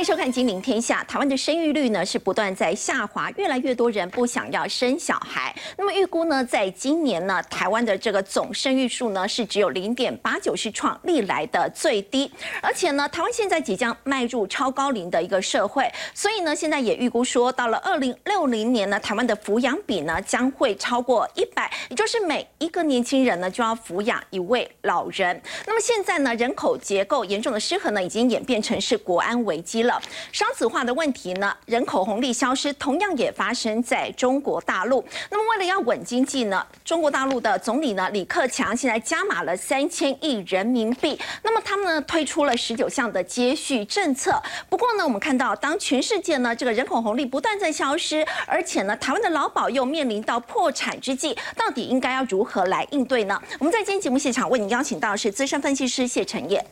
[0.00, 1.02] 欢迎收看《金陵天下》。
[1.06, 5.54] 台湾的生育率呢是不断在下滑，越来越多人不想要生小孩。
[5.76, 12.32] 那么预估呢，在今年呢，台湾的这个总生育数呢是只有零点八九，是创历来的最低。
[12.62, 25.38] 而且呢，台湾现在即将迈入超高龄的一个社会，所以呢，现在也预估说，到了二零六零年呢，台湾的抚养比呢将会超过一百，也就是每一个年轻人呢就要抚养一位老人。
[25.66, 29.89] 那么现在呢，人口结构严重的失衡呢，已经演变成是国安危机了。
[30.32, 35.02] 少子化的问题呢，人口红利消失，同样也发生在中国大陆。
[35.30, 41.18] 那么为了要稳经济呢，中国大陆的总理呢李克强现在加码了三千亿人民币。
[41.42, 44.40] 那么他们呢推出了十九项的接续政策。
[44.68, 53.40] 不过呢，我们看到当全世界呢这个人口红利不断在消失，而且呢台湾的劳保又面临到破产之际，到底应该要如何来应对呢？
[53.58, 56.64] 我们在今天节目现场为您邀请到的是资深分析师谢晨业，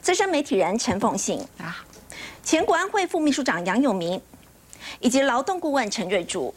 [0.00, 1.84] 资深媒体人陈凤信啊。
[2.44, 4.20] 前国安会副秘书长杨永明，
[5.00, 6.54] 以及劳动顾问陈瑞竹。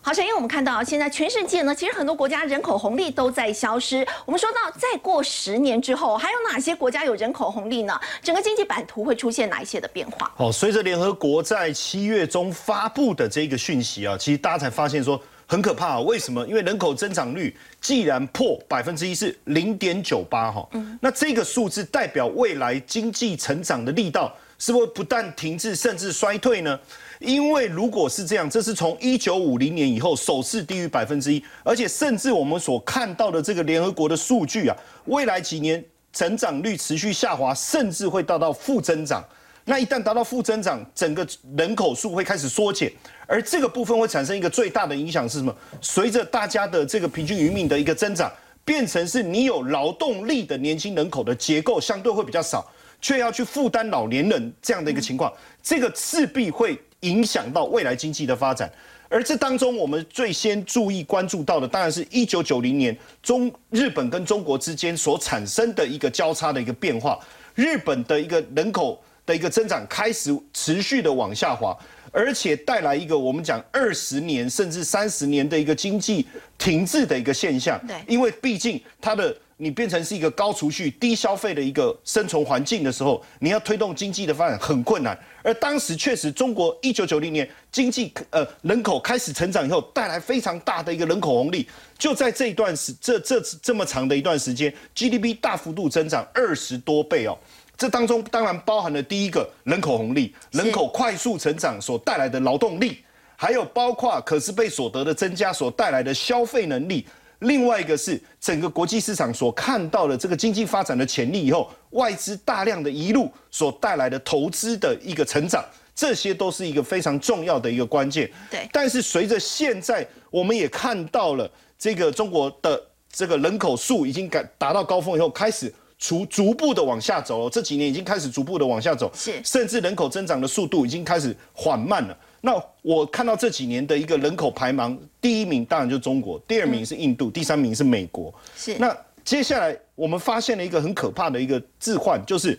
[0.00, 4.06] 好，首先我们看到，现在全世界呢，其实很多国家人口红利都在消失。
[4.24, 8.00] 我们说到，再过十年之后，还有哪些国家有人口红利呢？
[8.22, 10.32] 整个经济版图会出现哪一些的变化？
[10.36, 15.20] 哦，随着联合国在七月中发布的这个讯息啊，其实大家才发现说。
[15.50, 16.46] 很可怕，为什么？
[16.46, 20.68] 因为人口增长率既然破百分之一，是零点九八哈，
[21.00, 26.78] 那这个数字代表未来经济成长的力道是不是不但停滞，甚至衰退呢？
[27.18, 34.76] 因为如果是这样，这是从一九五零年以后首次低于百分之一，而且甚至我们所看到的这个联合国的数据啊，
[35.06, 39.24] 未来几年成长率持续下滑，甚至会达到负增长。
[39.70, 41.24] 那一旦达到负增长，整个
[41.56, 42.92] 人口数会开始缩减，
[43.24, 45.56] 而这个部分会产生一个最大的影响是什么？
[45.80, 48.28] 随着大家的这个平均余命的一个增长，
[48.64, 52.68] 变成是你有劳动力的年轻人口的结构相对会比较少，
[53.00, 55.32] 却要去负担老年人这样的一个情况，
[55.62, 58.68] 这个势必会影响到未来经济的发展。
[59.08, 67.16] 而这当中，我们最先注意关注到的，当然是一九九零年中日本跟中国之间所产生的一个交叉的一个变化，
[67.54, 69.00] 日本的一个人口。
[69.30, 71.76] 的一个增长开始持续的往下滑，
[72.10, 76.26] 而且带来一个我们讲二十年甚至三十年的一个经济
[76.58, 77.80] 停滞的一个现象。
[77.86, 85.16] 对，因为毕竟它的你变成是一个高储蓄、低消费的一个生存环境的时候，你要推动经济的发展很困难。
[85.42, 91.68] 而当时确实，中国一九九零年经济呃人口开始成长以后，带来非常大的一个人口红利。
[91.96, 97.38] 就在这一段时这这这么长的一段时间，GDP 大幅度增长二十多倍哦。
[97.80, 102.98] 这当中当然包含了第一个人口红利，人口快速成长所带来的劳动力，
[103.36, 107.06] 还有包括可支配所得的增加所带来的消费能力。
[107.38, 115.64] 另外一个是整个国际市场所看到的这个经济发展的潜力以后，外资大量的一路所带来的投资的一个成长，
[115.94, 118.30] 这些都是一个非常重要的一个关键。
[118.50, 118.68] 对。
[118.70, 122.78] 但是随着现在我们也看到了这个中国的
[123.10, 125.72] 这个人口数已经改达到高峰以后，开始。
[126.00, 132.18] 逐逐步的往下走，这几年已经开始逐步的往下走，是，甚至人口增长的速度已经开始缓慢了。
[132.40, 138.34] 那我看到这几年的一个人口排名，第一名当然就是中国，第二名是印度，第三名是美国。
[138.56, 138.74] 是。
[138.78, 142.58] 那接下来我们发现了一个很可怕的一个置换，就是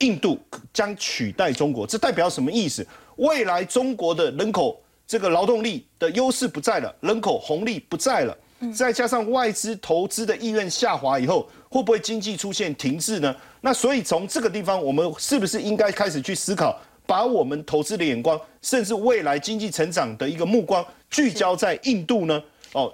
[0.00, 0.36] 印度
[0.72, 2.84] 将取代中国，这代表什么意思？
[3.14, 8.36] 未来中国的人口这个劳动力的优势不在了，人口红利不在了。
[8.76, 13.34] 再加上外资投资的意愿下滑以后，会不会经济出现停滞呢？
[13.60, 16.76] 那所以从这个地方，我们是不是应该开始去思考，
[17.06, 22.42] 把我们投资的眼光，甚至未来经济成长的一个目光聚焦在印度呢？
[22.72, 22.92] 哦，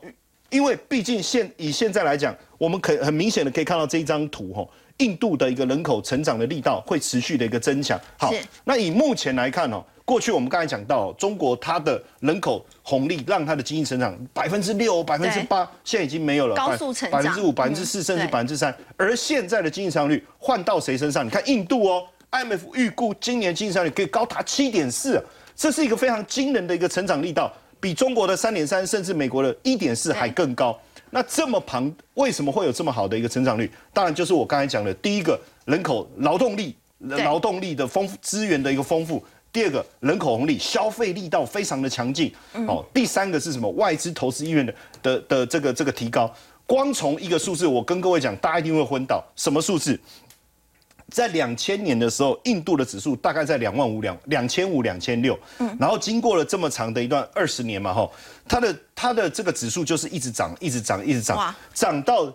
[0.50, 7.98] 因为毕竟现以现在来讲，我们可很明显的可以看到这一张图，哈，印度的一个人口成长的力道会持续的一个增强。
[8.19, 8.31] 好，
[8.64, 9.82] 那以目前来看，哦。
[10.06, 18.73] 过去我们刚才讲到，中国它的人口红利让它的经济成长百分之六、百分之八，现在已经没有了，高速成长百分之五、百分之四，甚至百分之三。
[18.97, 21.26] 而现在的经济成长率换到谁身上？
[21.26, 25.20] 你看印度哦，IMF 预估今年经济成长率可以高达七点四，
[25.56, 30.79] 这是一个非常惊人的一个成长力道，比中国的三点三，甚至美国的一点四还更高。
[31.11, 33.69] 那这么庞，为什么会有这么好的一个成长率？
[33.93, 39.25] 当然就是我刚才讲的，第一个人口劳动力，劳动力的丰富资源的一个丰富。
[39.56, 42.31] 第二个人口红利，消费力道非常的强劲。
[42.69, 43.67] 哦，第三个是什么？
[43.70, 46.31] 外资投资意愿的的的这个这个提高。
[46.67, 49.25] 光从一个数字，我跟各位讲，大家一定会昏倒。
[49.35, 49.99] 什么数字？
[51.08, 55.38] 在两千年的时候，印度的指数大概在两万五两两千五两千六。
[55.61, 58.06] 嗯，然后经过了这么长的一段二十年嘛，哈，
[58.47, 62.31] 它的它的这个指数就是一直涨，一直涨，一直涨，涨到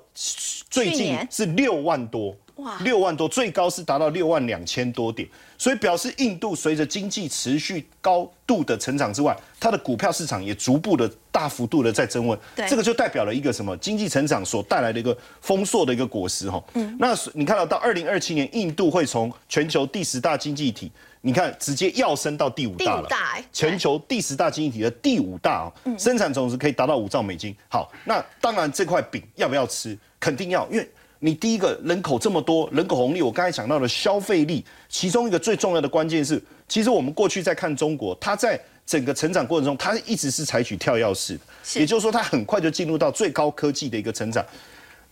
[0.72, 2.36] 最近是六万多。
[2.62, 5.28] 哇，六万多，最高是达到六万两千多点，
[5.58, 12.38] 所以表示印度随着经济持续高度的成长之外，它的股票市场也逐步的大幅度的在增温。
[12.68, 13.76] 这个就代表了一个什么？
[13.78, 16.64] 经济成长所带来的一个丰硕的一个果实哈。
[16.76, 20.92] 嗯，那你看到到二零二七年，印度会从全球第十大经济体。
[21.24, 23.08] 你看，直接要升到第五大了，
[23.54, 27.56] 全球第十大经济体的第五大哦，生产总值可以达到五兆美金。
[27.70, 29.96] 好，那当然这块饼要不要吃？
[30.20, 30.90] 肯定要，因为
[31.24, 44.44] 你第一个人口这么多，人口红利，我刚才讲到的消费力，其中一个最重要的关键是，其实我们过去在看中国，它在整个成长过程中，它一直是采取跳跃式的，也就是说，它很快就进入到最高科技的一个成长。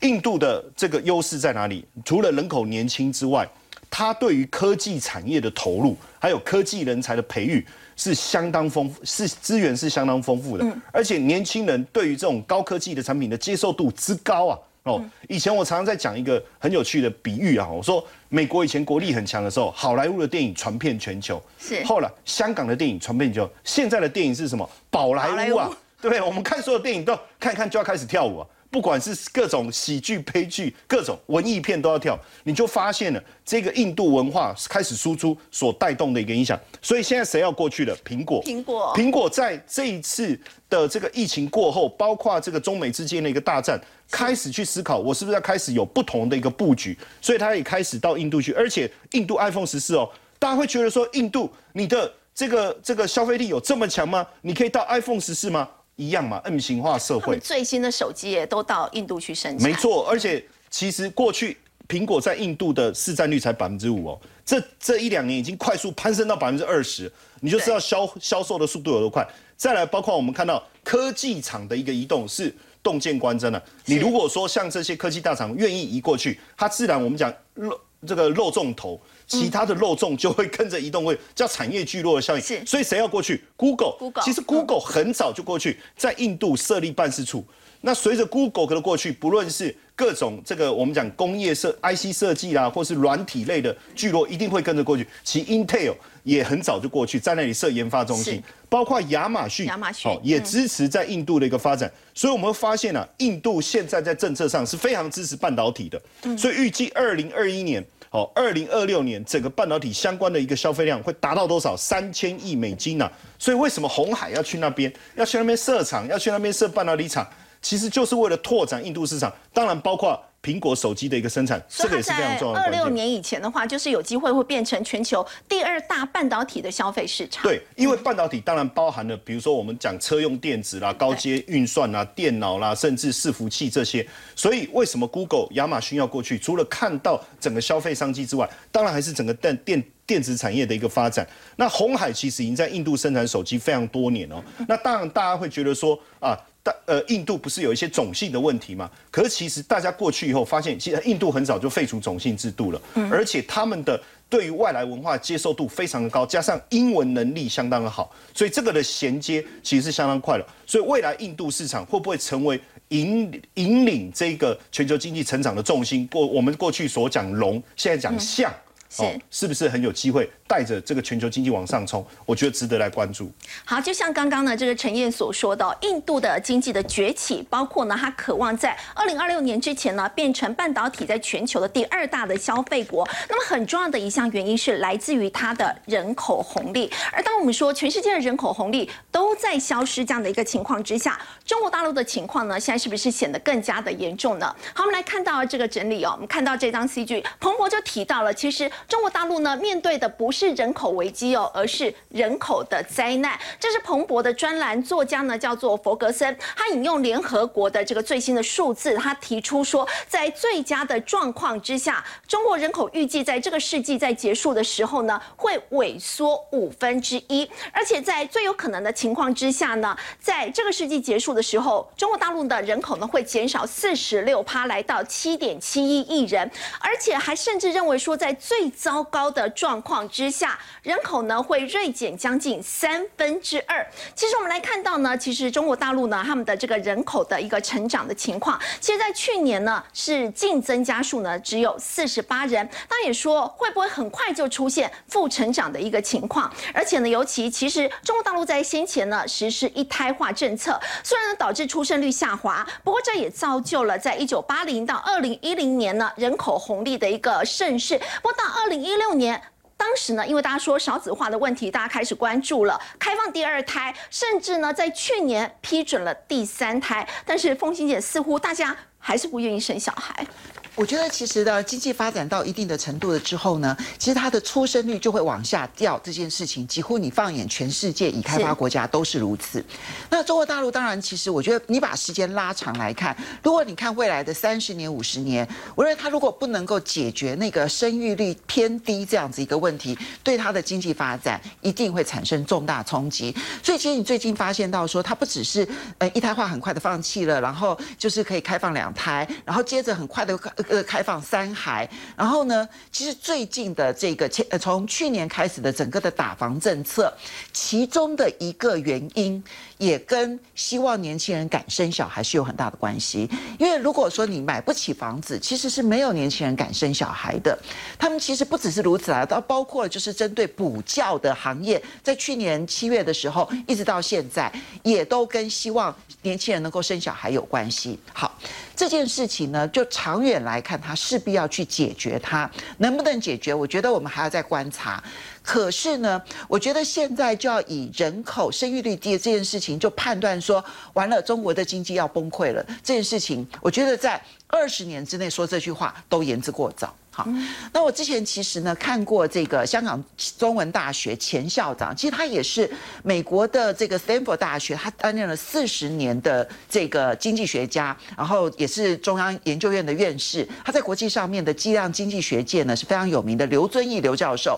[0.02, 1.86] 印度的这个优势在哪里？
[2.04, 3.48] 除了人口年轻之外。
[3.92, 7.66] 它对于科技产业的投入，还有科技人才的培育
[7.96, 14.60] 是相当丰富，是资源是相当丰富的，而且年轻人对于这种高科技的产品的接受度之高啊！
[14.84, 24.68] 哦，以前我常常在讲一个很有趣的比喻啊，我说美国以前国力很强的时候，好莱坞的电影传遍全球，是后来香港的电影传遍全球，现在的电影是什么？
[24.90, 25.70] 宝莱坞啊，
[26.02, 26.22] 对不对？
[26.22, 28.48] 我们看所有电影都看一看就要开始跳舞啊。
[28.71, 36.60] 不管是各种喜剧、悲剧、各种文艺片都要跳，你就发现了这个印度文化开始输出所带动的一个影响。
[36.81, 37.98] 所以现在谁要过去了？
[38.06, 38.44] 苹果。
[38.44, 38.94] 苹果。
[38.95, 40.39] 苹果在这一次
[40.69, 43.80] 的这个疫情过后，包括这个中美之间的一个大战，
[44.12, 46.98] 开始去思考，我是不是要开始有不同的一个布局？
[47.21, 50.07] 所以他也开始到印度去，而且印度 iPhone 十四哦，
[50.38, 54.27] 大家会觉得说，印度你的这个这个消费力有这么强吗？
[54.42, 55.68] 你可以到 iPhone 十四吗？
[56.00, 59.69] 一样嘛，M 型化社会，最新的手机也都到印度去生产。
[59.69, 61.57] 没错，而且其实过去
[61.90, 67.12] 苹果在印度的市占率才百分之五哦，这这一两年已经快速攀升到百分之二十，
[67.42, 69.28] 你就知道销销售的速度有多快。
[69.57, 73.62] 再来，包括我们看到科技厂的一个移动是洞见观真的。
[73.84, 78.98] 你如果说像这些科技大厂愿意移过去，它自然我们讲肉这个肉重头。
[79.30, 82.42] 其他的漏重就会跟着移动，会叫产业聚落的效应。
[82.42, 83.94] 是，所以谁要过去？Google。
[84.24, 87.46] 其实 Google 很早就过去，在印度设立办事处。
[87.81, 95.08] 那随着 Google 的过去，不论是各种这个我们讲工业设 IC 设计啦，或是软体类的聚落，一定会跟着过去。
[95.24, 95.94] 其 Intel
[96.24, 98.44] 也很早就过去，在那里设研发中心。
[98.68, 101.90] 包括亚马逊，亚马逊也支持在印度的一个发展。
[102.14, 106.02] 所以我们会发现啊，印度现在在政策上是非常支持半导体的。
[106.38, 107.86] 所以预计二零二一年。
[108.10, 111.78] 好，二零二六年整个半导体相关的一个消费量会达到多少？
[111.78, 113.10] 三千亿美金呐！
[113.38, 114.92] 所以为什么红海要去那边？
[115.16, 116.08] 要去那边设厂？
[116.08, 117.28] 要去那边设半导体厂？
[117.62, 120.20] 其实就是为了拓展印度市场，当然包括。
[120.42, 122.62] 苹果手机的一个生产，这个也是非常重要的。
[122.62, 127.44] 二六年以前的话，就是有机会会变成全球第二大半导体的消费市场。
[127.44, 134.06] 对，因为半导体当然包含了，比如说我们讲车用电子啦、高阶运算啦、电脑啦，甚至伺服器这些。
[134.36, 136.40] 所以为什么 Google、亚马逊要过去？
[136.40, 141.28] 除了看到整个消费商机之外，当然还是整个电电电子产业的一个发展。
[141.58, 144.42] 那红海其实已经在印度生产手机非常多年哦。
[144.70, 146.38] 那当然大家会觉得说啊。
[146.86, 148.90] 呃，印度不是有一些种姓的问题吗？
[149.10, 160.46] 可是其实大家过去以后发现，其实印度很早就废除种姓制度了，而且他们的对于外来文化接受度非常的高，加上英文能力相当的好，所以这个的衔接其实是相当快的。
[160.68, 166.06] 所以未来印度市场会不会成为引引领这个全球经济成长的重心？
[166.07, 168.54] 过我们过去所讲龙，现在讲象。
[168.92, 172.04] 是，是不是很有机会带着这个全球经济往上冲？
[172.26, 173.32] 我觉得值得来关注。
[173.64, 183.08] 好，就像刚刚呢，这个陈燕所说的，印度的经济的崛起，包括呢，它渴望在二零二六年之前呢，变成半导体在全球的第二大的消费国。
[183.30, 186.92] 那么很重要的一项原因是来自于它的人口红利。
[187.14, 194.56] 而当我们说全世界的人口红利都在消失这样的一个情况之下，中国大陆的情况呢，现在是不是显得更加的严重呢？
[194.74, 198.72] 好，我们来看到这个整理哦，我们看到这张 C G，彭博就提到了，其实。
[198.88, 203.38] 中国大陆呢，面对的不是是人口危机哦，而是人口的灾难。
[203.60, 233.86] 这是彭博的专栏作家呢，叫做弗格森，他引用联合国的这个最新的数字，他提出说，在最佳的状况之下，中国人口预计在这个世纪在结束的时候呢，会萎缩五分之一，而且在最有可能的情况之下呢，在这个世纪结束的时候，中国大陆的人口呢会减少四十六趴，来到七点七一亿人，而且还甚至认为说，在最糟糕的状况之下，人口呢会锐减将近三分之二。
[234.16, 242.68] 其实我们来看到呢，其实中国大陆呢，他们的这个人口的一个成长的情况，其实在去年呢是净增加数呢只有四十八人。
[242.88, 246.52] 当然也说会不会很快就出现负成长的一个情况？
[246.74, 257.98] 而且呢，尤其其实中国大陆在先前呢实施一胎化政策，虽然呢导致出生率下滑，不过这也造就了在一九八零到二零一零年呢人口红利的一个盛世。
[257.98, 259.42] 不过到二零一六年。
[259.80, 267.07] 当时呢，因为大家说少子化的问题，大家开始关注了，开放第二胎，甚至呢，在去年批准了第三胎。
[267.26, 270.28] 但是凤欣姐似乎大家还是不愿意生小孩。
[270.76, 275.99] 我觉得其实呢，经济发展到一定的程度了之后呢，其实它的出生率就会往下掉。
[276.02, 279.64] 这件事情几乎你放眼全世界已开发国家都是如此。
[280.09, 285.45] 那中国大陆当然，其实我觉得你把时间拉长来看，如果你看未来的三十年、五十年，
[285.76, 293.35] 我认为它如果不能够解决那个生育率偏低这样子一个问题，对它的经济发展一定会产生重大冲击。
[293.61, 300.40] 所以其实你最近发现到说，它不只是呃一胎化很快的放弃了，然后就是可以开放两胎，然后接着很快的。
[300.68, 307.13] 呃，开放三孩，然后呢，其实最近的这个，呃，从去年开始的整个的打房政策，
[307.54, 309.42] 其中的一个原因，
[309.78, 313.30] 也跟希望年轻人敢生小孩是有很大的关系。
[313.57, 317.57] 因为如果说你买不起房子，其实是没有年轻人敢生小孩的。
[317.97, 324.51] 他们其实不只是如此啊，到包括就是针对补教的行业，在去年七月的时候，一直到现在，
[324.83, 327.97] 也都跟希望年轻人能够生小孩有关系。
[328.11, 328.37] 好。
[328.75, 333.54] 这件事情呢，就长远了来看，它势必要去解决它，能不能解决？
[333.54, 335.02] 我觉得我们还要再观察。
[335.44, 340.64] 可是呢，我觉得现在就要以人口生育率低这件事情，就判断说，
[340.94, 342.66] 完了，中国的经济要崩溃了。
[342.84, 346.94] 这件事情，我觉得在二十年之内说这句话都言之过早。
[347.19, 347.28] 好，
[347.73, 350.02] 那我之前其实呢看过这个香港
[350.38, 352.69] 中文大学前校长，其实他也是
[353.04, 364.57] 美国的这个 Stanford 大学，他担任了四十年的这个经济学家，然后也是中央研究院的院士，他在国际上面的计量经济学界呢是非常有名的刘遵义刘教授。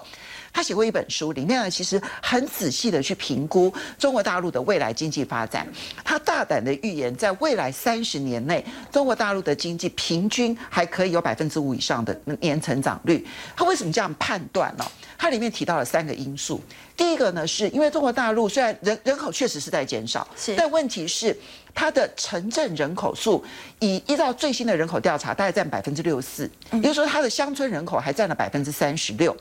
[0.54, 5.68] 他写过一本书，里面呢其实很仔细的去评估中国大陆的未来经济发展。
[6.04, 13.26] 他大胆的预言，在未来三十年内，中国大陆的经济平均还可以有百分之五以上的年成长率。
[13.56, 14.86] 他为什么这样判断呢？
[15.18, 16.62] 他里面提到了三个因素。
[17.02, 21.36] 第一个呢，是因为中国大陆虽然人人口确实是在减少，但问题是。
[21.74, 23.42] 它的城镇人口数，
[23.80, 29.34] 以依照最新的人口调查，大概占百分之六十四，也就是说，它的乡村人口还占了百分之三十六。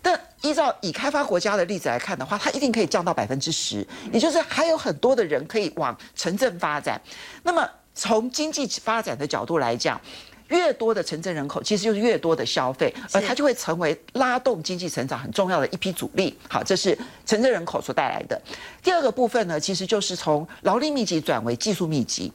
[0.00, 6.98] 但依照已开发国家的例子来看的话，它一定可以降到百分之十，也就是还有很多的人可以往城镇发展。
[7.42, 10.00] 那么从经济发展的角度来讲，
[10.48, 16.36] 越多的城镇人口，其实就是越多的消费，而它就会成为拉动经济成长很重要的一批主力。
[16.48, 18.40] 好，这是城镇人口所带来的。
[18.82, 22.32] 第二个部分呢，其实就是从劳力密集转为技术密集。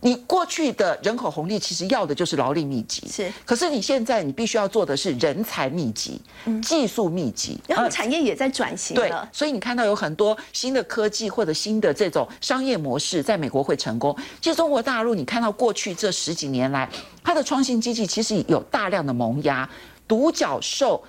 [0.00, 3.32] 你过去的人口红利其实要的就是劳力密集，是。
[3.44, 6.20] 可是你现在你必须要做的是人才密集、
[6.62, 8.94] 技术密集，然后产业也在转型。
[8.94, 14.16] 对，所以你看到有很多新的科技或者新的这种商业模式在美国会成功。
[14.40, 16.88] 其实中国大陆，你看到过去这十几年来，
[17.22, 19.68] 它的创新经济其实有大量的萌芽，
[20.08, 21.02] 独角兽。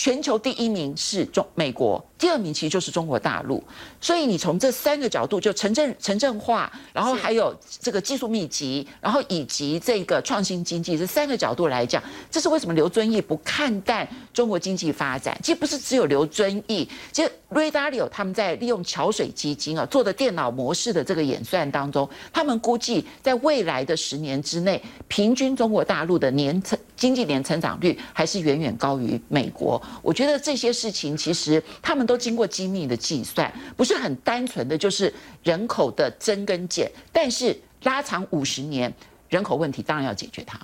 [0.00, 3.62] 全球第一名是中美国，第二名其实就是中国大陆。
[4.00, 15.38] 所以你从这三个角度，就城镇城镇化，然后还有这个技术密集，然后以及这个创新经济这三个角度来讲，这是为什么刘遵义不看淡中国经济发展？
[15.42, 29.80] 其实不是只有刘遵义，其实瑞达利欧他们在利用桥水基金啊做的电脑模式的这个演算当中，他们估计在未来的十年之内，平均中国大陆的年成经济年成长率还是远远高于美国。
[30.02, 35.12] 我觉得这些事情其实他们都经过精密的计算，不是很单纯的就是
[35.42, 36.90] 人口的增跟减。
[37.12, 38.90] 但是拉长五十年，
[39.28, 40.58] 人口问题当然要解决它。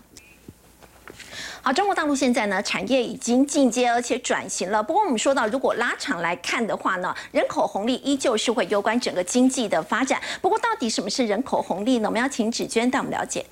[1.61, 4.83] 好，中国大陆现在呢，产业已经进阶而且转型了。
[4.83, 10.21] 不过我们说到，如果拉长来看的话呢，人口红利依旧是会攸关整个经济的发展。
[10.41, 12.09] 不过到底什么是人口红利呢？
[12.09, 13.45] 我们要请芷娟带我们了解。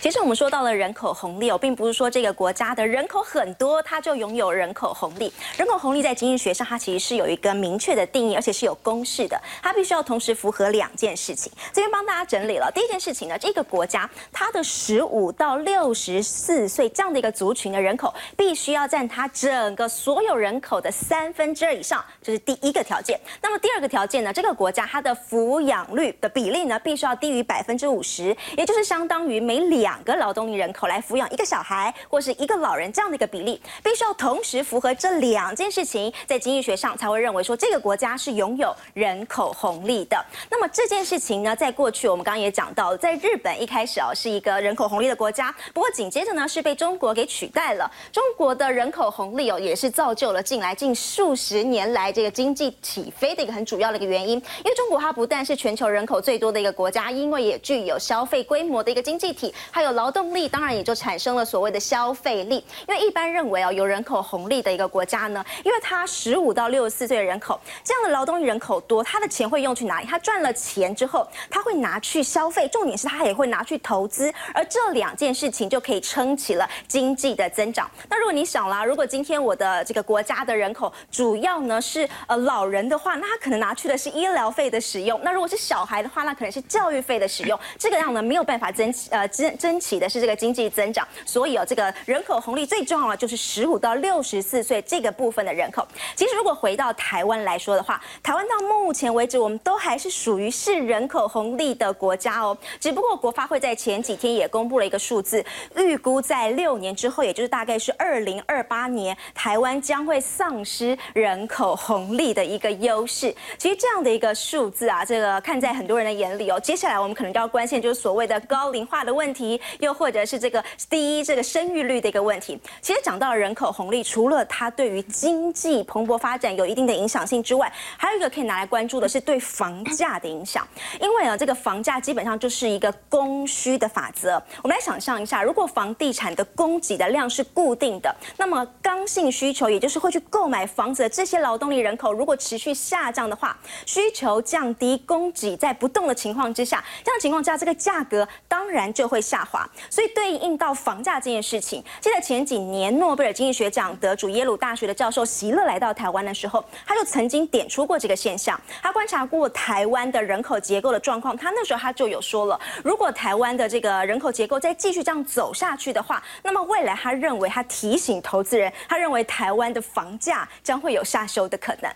[0.00, 5.32] 其实我们说到了人口红利哦，并不是说这个国家的人口很多，它就拥有人口红利。
[5.56, 9.40] 人口红利在经济学上，它其实是有一个明确的定义，而且是有公式的。
[9.62, 11.50] 它必须要同时符合两件事情。
[11.72, 23.18] 这边帮大家整理了第一件事情呢，这个国家它的十五到六十四岁这样的一个族群的人口，必须要占它整个所有人口的三分之二以上，这是第一个条件。
[23.40, 40.24] 那么第二个条件呢，这个国家它的抚养率的比例呢，必须要低于百分之五十，也就是相当于每每两个劳动力人口来抚养一个小孩或是一个老人这样的一个比例，必须要同时符合这两件事情，在经济学上才会认为说这个国家是拥有人口红利的。
[40.50, 47.88] 那么这件事情呢，在过去我们刚刚也讲到，在日本一开始哦是一个人口红利的国家，不过紧接着呢是被中国给取代了。
[48.10, 54.38] 中国的人口红利哦也是造就了近来近数十年来这个经济起飞的一个很主要的一个原因。
[54.38, 62.64] 因为中国它不但是全球人口最多的一个国家，因为也具有消费规模的一个经济体，还有劳动力，当然也就产生了所谓的消费力。
[62.86, 70.06] 因为一般认为哦，有人口红利的一个国家呢，因为它十五到六十四岁的人口，这样的劳动力人口多，他的钱会用去哪里？
[70.06, 77.90] 他赚了钱之后，他会拿去消费，重点是他也会拿去投资，而这两件事情就可以撑起了经济的增长。
[78.08, 87.58] 那如果你想啦，如果今天我的这个国家的人口主要呢是呃老人的话，那他可能拿去的是医疗费的使用；那如果是小孩的话，那可能是教育费的使用。
[87.78, 91.06] 这个样呢没有办法增呃争争起的是这个经济增长。
[91.26, 95.86] 所以哦，这个人口红利最重要的就是十五到六十四岁这个部分的人口。
[96.14, 102.56] 其实如果回到台湾来说的话，台湾到目前为止，我们都还是属于是人口红利的国家哦。
[102.78, 105.44] 只不过国发会在前几天也公布了一个数字，
[105.76, 113.34] 预估在六年之后，也就是大概是二零二八年，台湾将会丧失人口红利的一个优势。
[113.58, 116.58] 其实这样的一个数字啊，这个看在很多人的眼里哦。
[116.60, 122.60] 接下来我们可能就要关心，就是所谓的高龄化的问问题，又或者是这个第一这个生育率的一个问题。
[122.82, 130.68] 其实讲到人口红利，除了它对于经济蓬勃发展有一定的影响性之外，还有一个可以拿来关注的是对房价的影响。
[131.00, 134.34] 因为呢，这个房价基本上就是一个供需的法则。
[134.62, 149.68] 我们来想象一下，如果房地产的供给的量是固定的，那么刚性需求，也就是会去购买房子的这些劳动力人口，如果持续下降的话，需求降低，供给在不动的情况之下，这样情况下，这个价格当然就会会下滑。
[149.88, 158.60] 所以对应到房价这件事情，记得前几年诺贝尔经济学奖得主耶鲁大学的教授席勒来到台湾的时候，他就曾经点出过这个现象。
[158.82, 171.90] 他观察过台湾的人口结构的状况，他那时候他就有说了，如果台湾的这个人口结构再继续这样走下去的话，那么未来他认为他提醒投资人，他认为台湾的房价将会有下修的可能。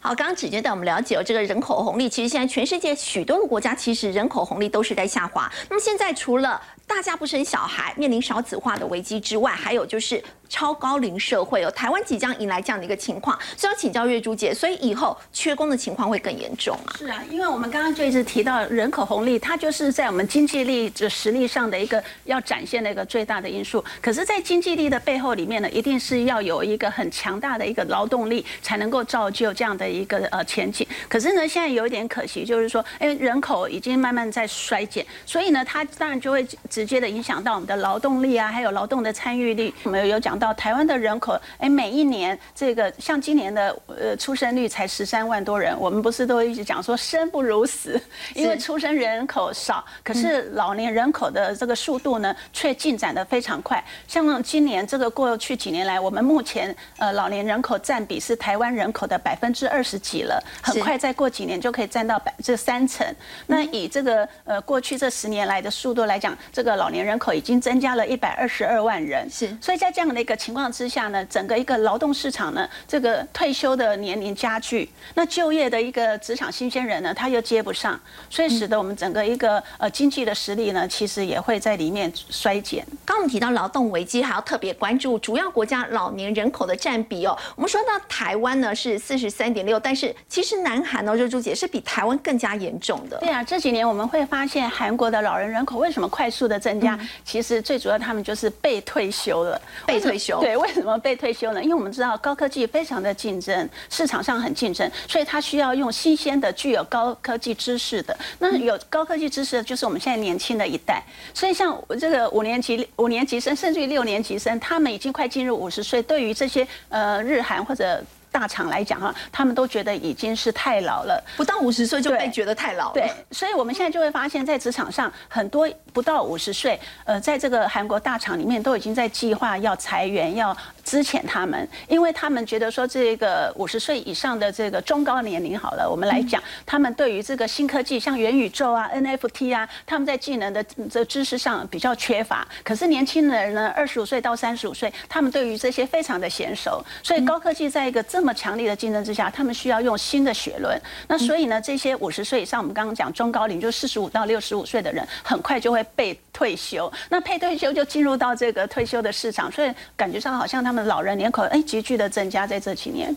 [0.00, 5.50] 好，刚刚直接带我们了解了这个人口红利，其实现在全世界许多的国家其实人口红利都是在下滑。
[5.68, 16.94] 那么现在除了大家不生小孩，面临少子化的危机之外，还有就是超高龄社会哦，台湾即将迎来这样的一个情况，所以要请教月珠姐，所以以后缺工的情况会更严重吗？
[16.98, 23.84] 是啊，因为我们刚刚就一直提到人口红利，它就是在我们经济力的实力上的一个要展现的一个最大的因素。
[24.00, 30.86] 可是，在经济力的背后里面呢，一定是要有一个很强大的一个劳动力，才能够造就这样的一个呃前景。
[31.08, 36.46] 可是呢，现在有一点可惜，就是说，哎，人口已经慢慢在衰减，所以呢，它当然就会
[36.78, 39.74] 直接的影响到我们的劳动力啊，还有劳动的参与率。
[39.82, 48.00] 我们有讲到台湾的人口，哎，每一年这个像今年的呃出生率才十三万多人，我们不是都一直讲说生不如死，
[48.32, 53.82] 因为出生人口少，可是老年人口的这个速度呢，却进展的非常快。
[54.06, 63.04] 像今年这个过去几年来，我们目前呃老年人口占比是台湾人口的百分之二十几了，很快再过几年就可以占到百这三成。
[63.48, 69.28] 那以这个呃过去这十年来的速度来讲，这个老年人口已经增加了一百二十二万人。
[69.30, 77.98] 是，所以在这样的一个情况之下呢，整个一个劳动市场呢，这个退休的年龄加剧，那就业的一个职场新鲜人呢，他又接不上，
[78.30, 82.86] 所以使得我们整个一个呃经济的实力呢，其实也会在里面衰减。
[83.04, 87.36] 刚我们提到劳动危机，还要特别关注主要国家老年人口的占比哦。
[87.56, 93.18] 我们说到台湾呢是四十三点六，但是其实南韩呢，就朱姐是比台湾更加严重的。
[93.18, 96.98] 对啊，这几年我们会发现韩国的老人人口为什么快速的增加？
[97.24, 100.40] 其实最主要他们就是被退休了，被退休。
[100.40, 101.62] 对，为什么被退休呢？
[101.62, 108.16] 因为我们知道高科技非常的竞争，市场上很竞争，所以他需要用新鲜的、具有高科技知识的。
[108.38, 111.02] 那有高科技知识的就是我们现在年轻的一代。
[111.32, 118.02] 所以像这个五年级、五年级生，甚至于六年级生，他们已经快进入五十岁，对于这些呃日韩或者。
[118.30, 122.94] 大厂来讲哈，他们都觉得已经是太老了，不到五十岁就被觉得太老了。
[122.94, 142.46] 对，所以我们现在就会发现，在职场上很多不到五十岁，呃，在这个韩国大厂里面都已经在计划要裁员，要资遣他们，因为他们觉得说这个五十岁以上的这个中高年龄好了，我们来讲，他们对于这个新科技，像元宇宙啊、NFT 啊，他们在技能的这知识上比较缺乏。
[142.62, 150.76] 可是年轻人呢，二十五岁到三十五岁，他们对于这些非常的娴熟，所以高科技在一个这么强烈的竞争之下，他们需要用新的血轮。
[151.06, 156.92] 那所以呢，这些五十岁以上，我们刚刚讲中高龄，就四十五到六十五岁的人，很快就会被退休。
[157.08, 163.14] 那配退休就进入到这个退休的市场，所以感觉上好像他们老人人口哎急剧的增加在这几年。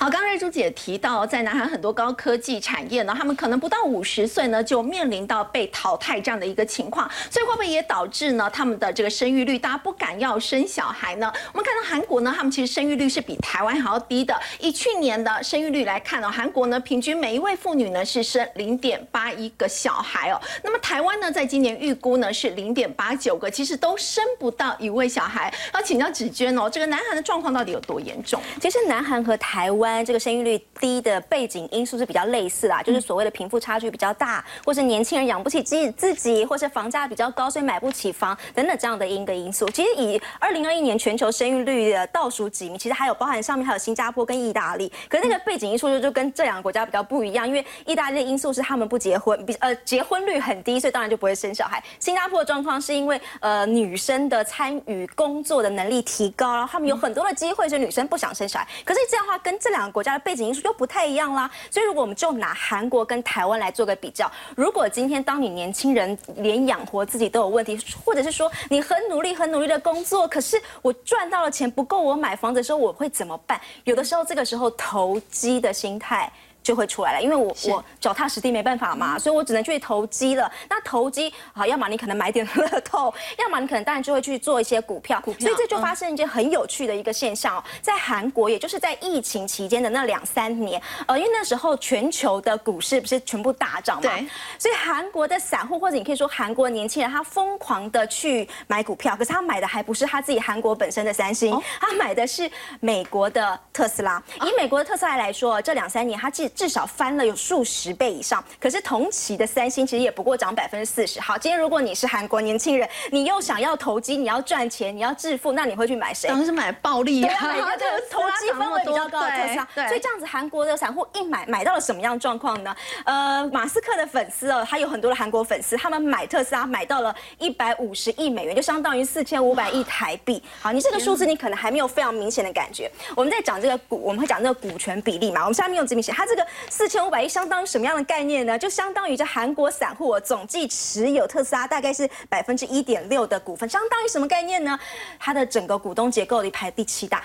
[0.00, 11.30] 好，刚刚瑞珠姐提到，在南韩很多高科技产业呢，他们可能不到五十岁呢，就面临到被淘汰这样的一个情况，所以会不会也导致呢，他们的这个生育率，大家不敢要生小孩呢？
[11.52, 14.34] 我们看到韩国呢，他们其实生育率是比台湾还要低的。
[14.58, 20.40] 以去年的生育率来看呢，韩国呢，平均每一位妇女呢是生零点八一个小孩哦。
[20.64, 25.52] 那么台湾呢，在今年预估呢是零点八九个，其实都生不到一位小孩。
[25.74, 28.40] 要请教芷娟哦，这个南韩的状况到底有多严重？
[28.62, 39.68] 其实南韩和台湾这个生育率低的背景因素是比较类似啦，就是所谓的贫富差距比较大，或是年轻人养不起自自己，或是房价比较高，所以买不起房等等这样的一个因素。
[39.70, 51.82] 其实以二零二一年全球生育率的倒数几名，其实还有包含上面还有新加坡跟意大利，可是那个背景因素就就跟这两个国家比较不一样，因为意大利的因素是他们不结婚，比呃结婚率很低，所以当然就不会生小孩。
[52.00, 58.66] 新加坡的状况是因为呃女生的参与工作的能力提高，然后他们有很多的机会，所以女生不想生小孩。
[58.84, 61.50] 可是这样的话，跟这两个国家的背景因素又不太一样啦。
[61.70, 73.60] 所以如果我们就拿韩国跟台湾来做个比较，如果今天当你年轻人连养活自己都有问题，或者是说你很努力很努力的工作，可是我赚到了钱不够我买房子的时候，我会怎么办？
[73.84, 76.30] 有的时候这个时候投机的心态。
[76.62, 80.50] 就会出来了，因为我我脚踏实地没办法嘛，所以我只能去投机了。
[80.68, 85.20] 那投机好，要么你可能买点乐透， 要么你可能当然就会去做一些股票。
[85.20, 94.26] 股票，所以这就发生一件很有趣的一个现象哦，在韩国，也就是在疫情期间的那两三年，呃，因为那时候全球的股市不是全部大涨嘛，对，
[94.58, 104.22] 所以韩国的散户或者你可以说韩国年轻人，他疯狂的去买股票，可是他买的还不是他自己韩国本身的三星，他买的是美国的特斯拉。
[104.46, 111.18] 以美国的特斯拉来说，这两三年他既至少翻了有数十倍以上，可是同期的三星其实也不过涨百分之四十。
[111.18, 116.28] 好，今天如果你是韩国年轻人，你又想要投机，你要赚钱，你要致富，那你会去买谁？
[116.28, 117.68] 当然是买暴利啊，买一个
[118.10, 119.88] 投机氛围比较高的特斯拉。
[119.88, 122.76] 所以这样子，韩国的散户一买，买到了什么样状况呢？
[123.06, 130.42] 呃，马斯克的粉丝哦，他有很多的韩国粉丝，他们买特斯拉买到了一百五十亿美元，就相当于四千五百亿台币。
[130.60, 132.90] 好，你这个数字你可能还没有非常明显的感觉。
[133.16, 135.40] 我们在讲这个股，我们会讲这个股权比例嘛？
[135.40, 136.39] 我们下面用这边写，它这个。
[136.68, 138.58] 四千五百亿相当于什么样的概念呢？
[138.58, 144.78] 就相当于这韩国散户总计持有特斯拉大概是百分之一点六的股份，相当于什么概念呢？
[145.18, 147.24] 它的整个股东结构里排第七大，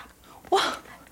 [0.50, 0.62] 哇！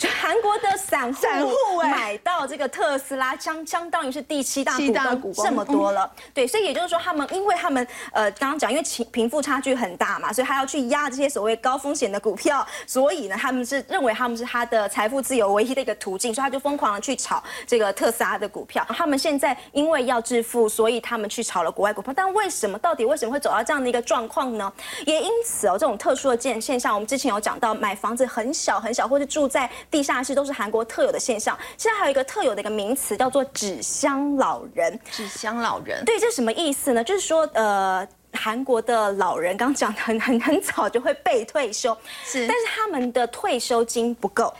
[0.03, 4.75] 就韩国的散户买到这个特斯拉，相相当于是第七大
[5.15, 6.11] 股东这么多了。
[6.33, 18.85] 对，所以也就是说，他们因为他们呃刚刚讲，因为贫贫富差距很大嘛，所以他要去压这些所谓高风险的股票，所以呢，他们是认为他们是他的财富自由唯一的一个途径，所以他就疯狂的去炒这个特斯拉的股票。
[18.89, 22.13] 他们现在因为要致富，所以他们去炒了国外股票。
[22.13, 24.69] 但为什么到底为什么会走到这样的一个状况呢？
[25.05, 31.55] 也因此哦，这种特殊的现现象，我们之前有讲到，买房子很小很小，或是住在地下室都是韩国特有的现象。
[31.77, 34.99] 现在还有一个特有的一个名词叫做“纸箱老人”。
[35.11, 37.03] 纸箱老人，对，这是什么意思呢？
[37.03, 44.51] 就是说，呃，韩国的老人刚刚讲的很很很早就会被退休，是，但是他们的退休金不够。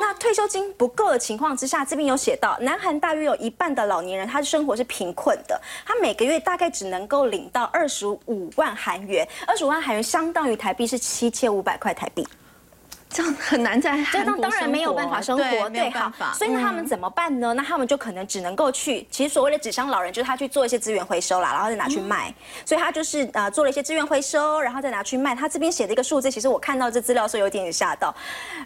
[0.00, 12.26] 那退休金不够的情况之下，这边有写到，南韩大约有一半的老年人，他的生活是贫困的，他每个月大概只能够领到二十五万韩元，二十五万韩元相当于台币是七千五百块台币。
[13.16, 17.54] 这样很难在 韩国当然没有办法生活，对，好，所以那他们怎么办呢？
[17.54, 22.34] 那他们就可能只能够去，其实所谓的纸箱老人就是他去做一些资源回收啦，然后再拿去卖。
[22.66, 25.34] 所以他就是呃做了一些资源回收，然后再拿去卖。
[25.34, 28.14] 他这边写的一个数字，其实我看到这资料时候有点吓到。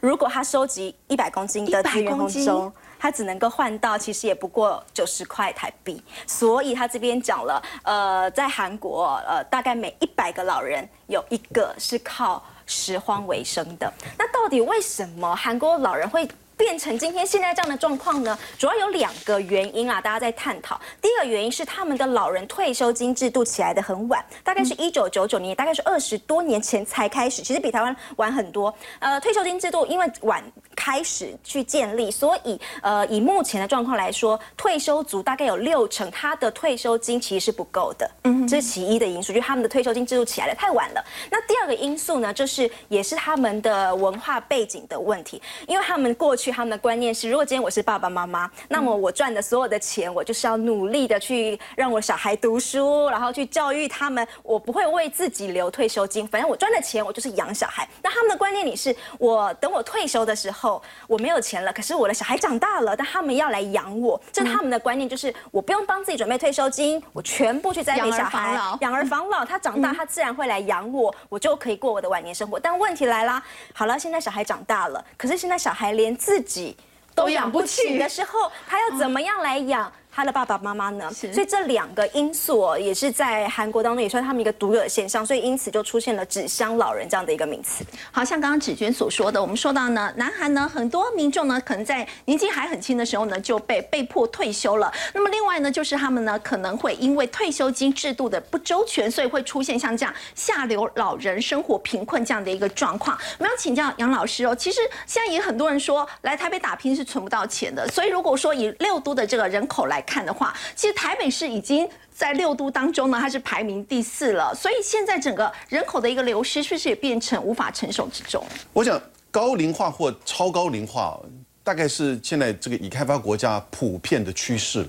[0.03, 6.03] 如果他收集一百公斤的资源回收，他只能够换到其实也不过九十块台币。
[6.27, 12.43] 所以他这边讲了，呃，在韩国，呃，大概每一百个老人有一个是靠。
[12.71, 16.27] 拾荒为生的，那到底为什么韩国老人会
[16.61, 18.39] 变成今天现在这样的状况呢？
[18.59, 20.79] 主要有两个原因啊，大家在探讨。
[21.01, 28.73] 第一个原因是他们的老人退休金制度起来的很晚，大概是一九九九年，大概是二十多年前才开始，其实比台湾晚很多。
[28.99, 30.45] 呃，退休金制度因为晚。
[30.77, 41.05] 开始去建立，所以呃，以目前的状况来说，退休族大概有六成他的退休金其实是不够的，嗯，这是其一的因素，就是他们的退休金制度起来的太晚了。
[41.31, 57.89] 那第二个因素呢，就是也是他们的文化背景的问题，因为他们过去他们的观念是，如果今天我是爸爸妈妈，那么我赚的所有的钱，我就是要努力的去让我小孩读书，然后去教育他们，我不会为自己留退休金，反正我赚的钱我就是养小孩。
[58.03, 72.59] 那他们的观念里是，我等我退休的时候我没有钱了，可是我的小孩长大了，但他们要来养我，这是他们的观念，就是我不用帮自己准备退休金，我全部去栽培小孩，养儿防老，他长大他自然会来养我，我就可以过我的晚年生活。
[72.59, 73.43] 但问题来啦，
[73.75, 76.77] 好了，现在小孩长大了，可是现在小孩连自己
[77.15, 79.93] 都养不起的时候，他要怎么样来养？
[80.13, 81.11] 他的爸爸妈妈呢？
[81.13, 87.85] 所以这两个因素哦，也是在韩国当中也算他们一个独有的现象，所以因此就出现了“纸箱老人”这样的一个名词。
[88.11, 94.93] 好像刚刚芷娟所说的，我们说到呢，南韩呢很多民众呢可能在年纪还很轻的时候呢就被被迫退休了。
[95.15, 103.17] 那么另外呢，就是他们呢可能会因为退休金制度的不周全，所以会出现像这样下流老人生活贫困这样的一个状况。
[103.39, 114.55] 我们要请教杨老师哦，其实现在也很多人说来台北打拼是存不到钱的，所以如果说以六都的这个人口来看的话，其实台北市已经在六都当中呢，它是排名第四了。
[114.55, 118.45] 所以现在整个人口的一个流失，是不是也变成无法承受之重？
[118.73, 121.19] 我想高龄化或超高龄化，
[121.63, 124.87] 大概是现在这个已开发国家普遍的趋势。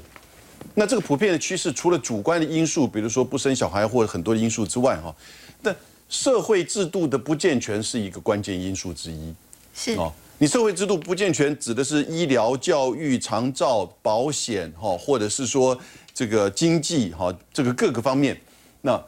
[0.76, 5.14] 那这个普遍的趋势，除了主观的因素，比如说不生小孩或者很多因素之外，哈，
[5.62, 5.74] 那
[6.08, 9.34] 社会制度的不健全是一个关键因素之一。
[9.74, 10.14] 是哦。
[10.42, 15.80] 你社会制度不健全，指的是医疗、教育、长照、保险，哈，或者是说
[16.16, 18.36] 这个经济，哈，这个各个方面。
[18.82, 19.00] 那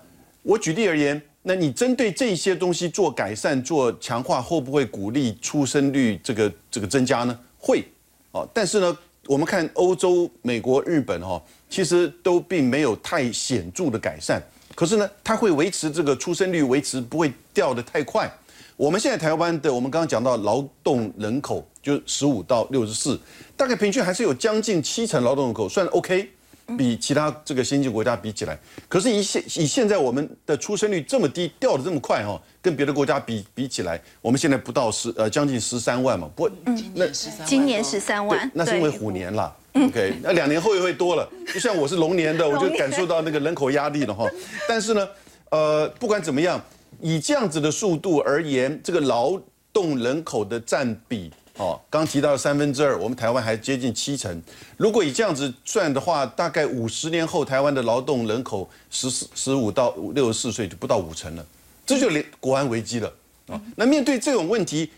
[0.44, 7.40] 我举例而言，那你针对这些东西做改善、做强化，会不会鼓励出生率这个这个增加呢？
[7.58, 7.84] 会，
[8.30, 14.40] 哦，但是呢，我们看欧洲、美国、日本，哈，其实都并没有太显著的改善。
[14.76, 18.32] 可是呢，它会维持这个出生率，维持不会掉得太快。
[18.76, 23.20] 我们现在台湾的，我们刚刚讲到劳动人口就十五到六十四，
[23.56, 26.28] 大概平均还是有将近七成劳动人口，算 OK，
[26.76, 28.58] 比其他这个先进国家比起来。
[28.90, 36.50] 可是以现以现在我们的出生率这么低，掉的这么快哈，跟别的国家比比起来，我们现在不到十呃将近十三万嘛，不，
[36.96, 37.08] 那
[37.46, 41.30] 今年十三万，那是因为虎年了，OK，那两年后又会多了。
[41.54, 44.28] 就像我是龙年的，我就感受到那个人口压力了哈。
[44.68, 45.08] 但是呢，
[45.52, 46.60] 呃，不管怎么样。
[47.04, 49.38] 以这样子的速度而言，这个劳
[49.74, 54.42] 动人口的占比，哦，刚提到三分之二，我们台湾还接近七成。
[54.78, 61.46] 如果以这样子算的话，大概五十年后，台湾的劳动人口十四、十五到六十四岁就不到五成了，
[61.86, 63.14] 这就连国安危机了
[63.48, 63.62] 啊。
[63.76, 64.90] 那面对这种问题，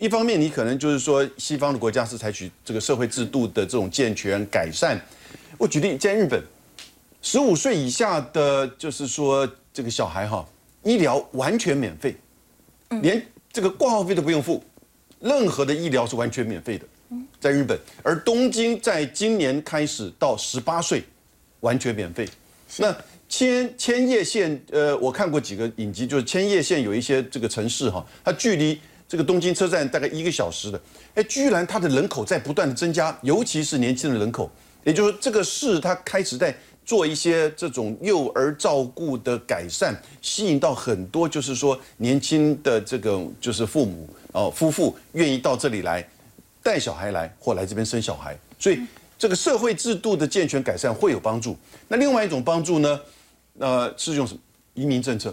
[0.00, 5.00] 一方面你可能就是说，西方的国家是采取这个社会制度的这种健全改善。
[5.58, 6.42] 我举例，在日本，
[7.22, 10.44] 十五岁以下的，就是说这个小孩哈。
[10.84, 12.16] 医疗完全免费，
[13.02, 14.62] 连这个挂号费都不用付，
[15.20, 16.84] 任何的医疗是完全免费的，
[17.38, 17.78] 在日本。
[18.02, 21.04] 而东京在今年开始到十八岁
[21.60, 22.28] 完全免费。
[22.78, 22.92] 那
[23.28, 30.80] 千千叶县，呃，我看过几个影集，就是千叶县有一些这个城市哈，它距离这个东京车站大概一个小时的，
[31.14, 34.50] 哎，居然它的人口在不断的增加，尤其是年轻的人口，
[34.82, 36.52] 也就是这个市它开始在。
[36.84, 46.06] 做一些这种幼儿照顾的改善，吸引到很多就是说年轻的这个就是父母哦夫妇愿意到这里来
[46.62, 48.80] 带小孩来或来这边生小孩，所以
[49.16, 51.56] 这个社会制度的健全改善会有帮助。
[51.88, 53.00] 那另外一种帮助呢，
[53.58, 54.40] 呃是用什么
[54.74, 55.32] 移民政策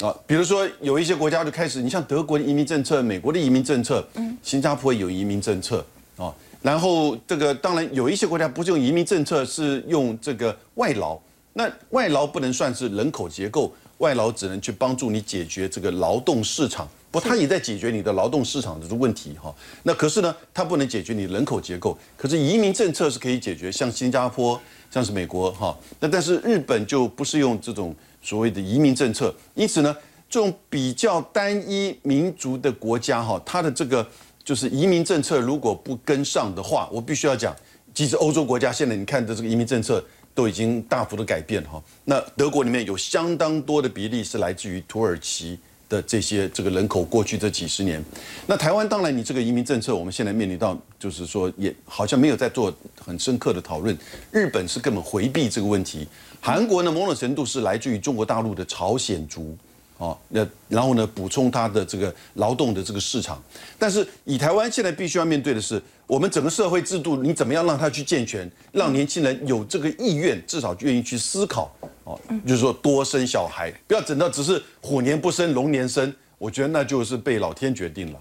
[0.00, 0.14] 啊？
[0.26, 4.06] 比如说有一些国家就开始，你像德国的移民政策、美国的移民政策，
[4.42, 5.84] 新加坡有移民政策
[6.16, 6.32] 啊。
[6.62, 11.18] 然后这个当然有一些国家不是用移民政策，是用这个外劳。
[11.54, 16.88] 那外劳不能算是人口结构，外劳只能去帮助你解决这个劳动市场。
[17.10, 19.52] 不，他也在解决你的劳动市场的问题哈。
[19.82, 21.98] 那可是呢，他不能解决你人口结构。
[22.16, 25.76] 可是移民政策是可以解决，像新加坡，像是美国哈。
[25.98, 27.92] 那但是日本就不是用这种
[28.22, 29.34] 所谓的移民政策。
[29.54, 29.96] 因此呢，
[30.28, 34.06] 这种比较单一民族的国家哈，它的这个。
[34.50, 37.54] 就是移民政策如果不跟上的话，我必须要讲，
[37.94, 41.80] 其实欧洲国家现在你看的这个移民政策都已经大幅的改变哈。
[42.04, 45.56] 那德国里面有相当多的比例是来自于土耳其
[45.88, 48.04] 的这些这个人口，过去这几十年。
[48.44, 53.96] 那台湾当然你这个移民政策，我们现在面临到就是说也好像没有在做很深刻的讨论。
[54.32, 56.08] 日本是根本回避这个问题，
[56.40, 59.56] 韩国呢某种程度是来自于中国大陆的朝鲜族。
[60.00, 63.40] 哦，那然后呢，补充他的这个劳动的这个市场。
[63.78, 71.70] 但是以台湾现在必须要面对的是，我们整个社会制度，你怎么样让他去健全，让年轻人有这个意愿，至少愿意去思考，
[72.04, 78.18] 哦，就是说多生小孩，不要整到只是虎年不生龙年生，我觉得那就是被老天决定了。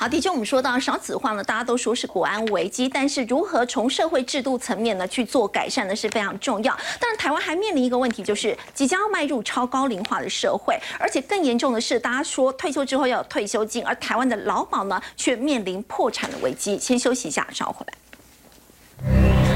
[0.00, 6.74] 好，的确，我们说到少子化呢，大家都说是国安危机，但是如何从社会制度层面呢去做改善呢，是非常重要。
[6.98, 16.78] 但是台湾还面临一个问题，就是即将要迈入超高龄化的社会，而且更严重的是，大家说退休之后要有退休金，而台湾的劳保呢却面临破产的危机。
[16.78, 19.49] 先休息一下，稍后回来。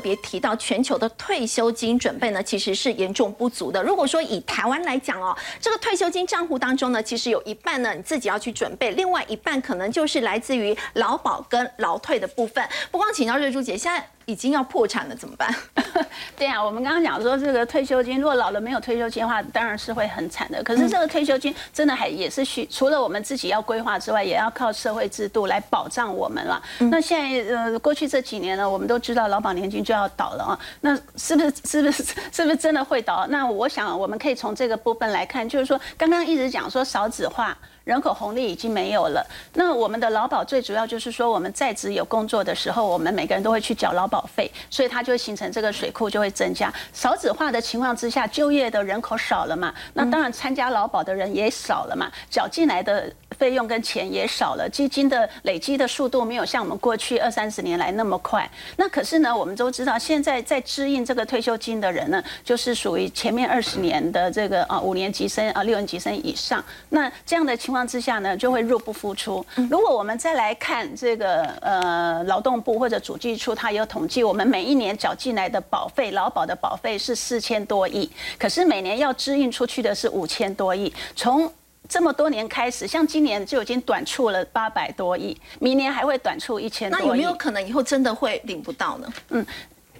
[0.00, 3.82] 别提到，全球的退休金准备呢，其实是严重不足的。
[3.82, 12.66] 如果说以台湾来讲哦，这个退休金账户当中呢，其实有一半呢你自己要去准备，另外一半可能就是来自于劳保跟劳退的部分。
[12.90, 14.08] 不光请教瑞珠姐，现在。
[14.30, 15.52] 已经要破产了，怎么办？
[16.36, 20.62] 对啊，我们刚刚讲说这个退休金，如果老了没有退休金的话，当然是会很惨的。
[20.62, 26.62] 可是这个退休金真的还也是需除了我们自己要规划之外，也要靠社会制度来保障我们了。
[26.78, 33.26] 那现在呃，过去这几年呢，我们都知道劳保年金就要倒了啊，那是不是是不是是不是真的会倒？
[33.28, 37.56] 那我想我们可以从这个部分来看，就是说刚刚一直讲说少子化。
[37.84, 46.72] 人口红利已经没有了，那我们的劳保最主要就是说，我们在职有工作的时候，我们每个人都会去缴劳保费，所以它就会形成这个水库就会增加。
[46.92, 53.12] 少子化的情况之下，就业的人口少了嘛，那当然参加劳保的人也少了嘛，缴进来的。
[53.40, 58.48] 费用跟钱也少了，基金的累积的速度没有像我们过去二三十年来那么快。
[58.76, 66.62] 那可是呢，我们都知道，现在在支应这个退休金的人呢，就是属于前面二十年的这个啊五年级生啊六年级生以上。
[66.90, 69.42] 那这样的情况之下呢，就会入不敷出。
[69.70, 80.92] 如果我们再来看这个呃劳动部或者主计处，它有统计，我们每一年缴进来的保费，劳保的保费是四千多亿，可是每年要支应出去的是五千多亿。
[81.16, 81.50] 从
[81.90, 87.02] 这么多年开始，像今年就已经短促了八百多亿，明年还会短促一千多亿。
[87.02, 89.12] 那有没有可能以后真的会领不到呢？
[89.30, 89.44] 嗯。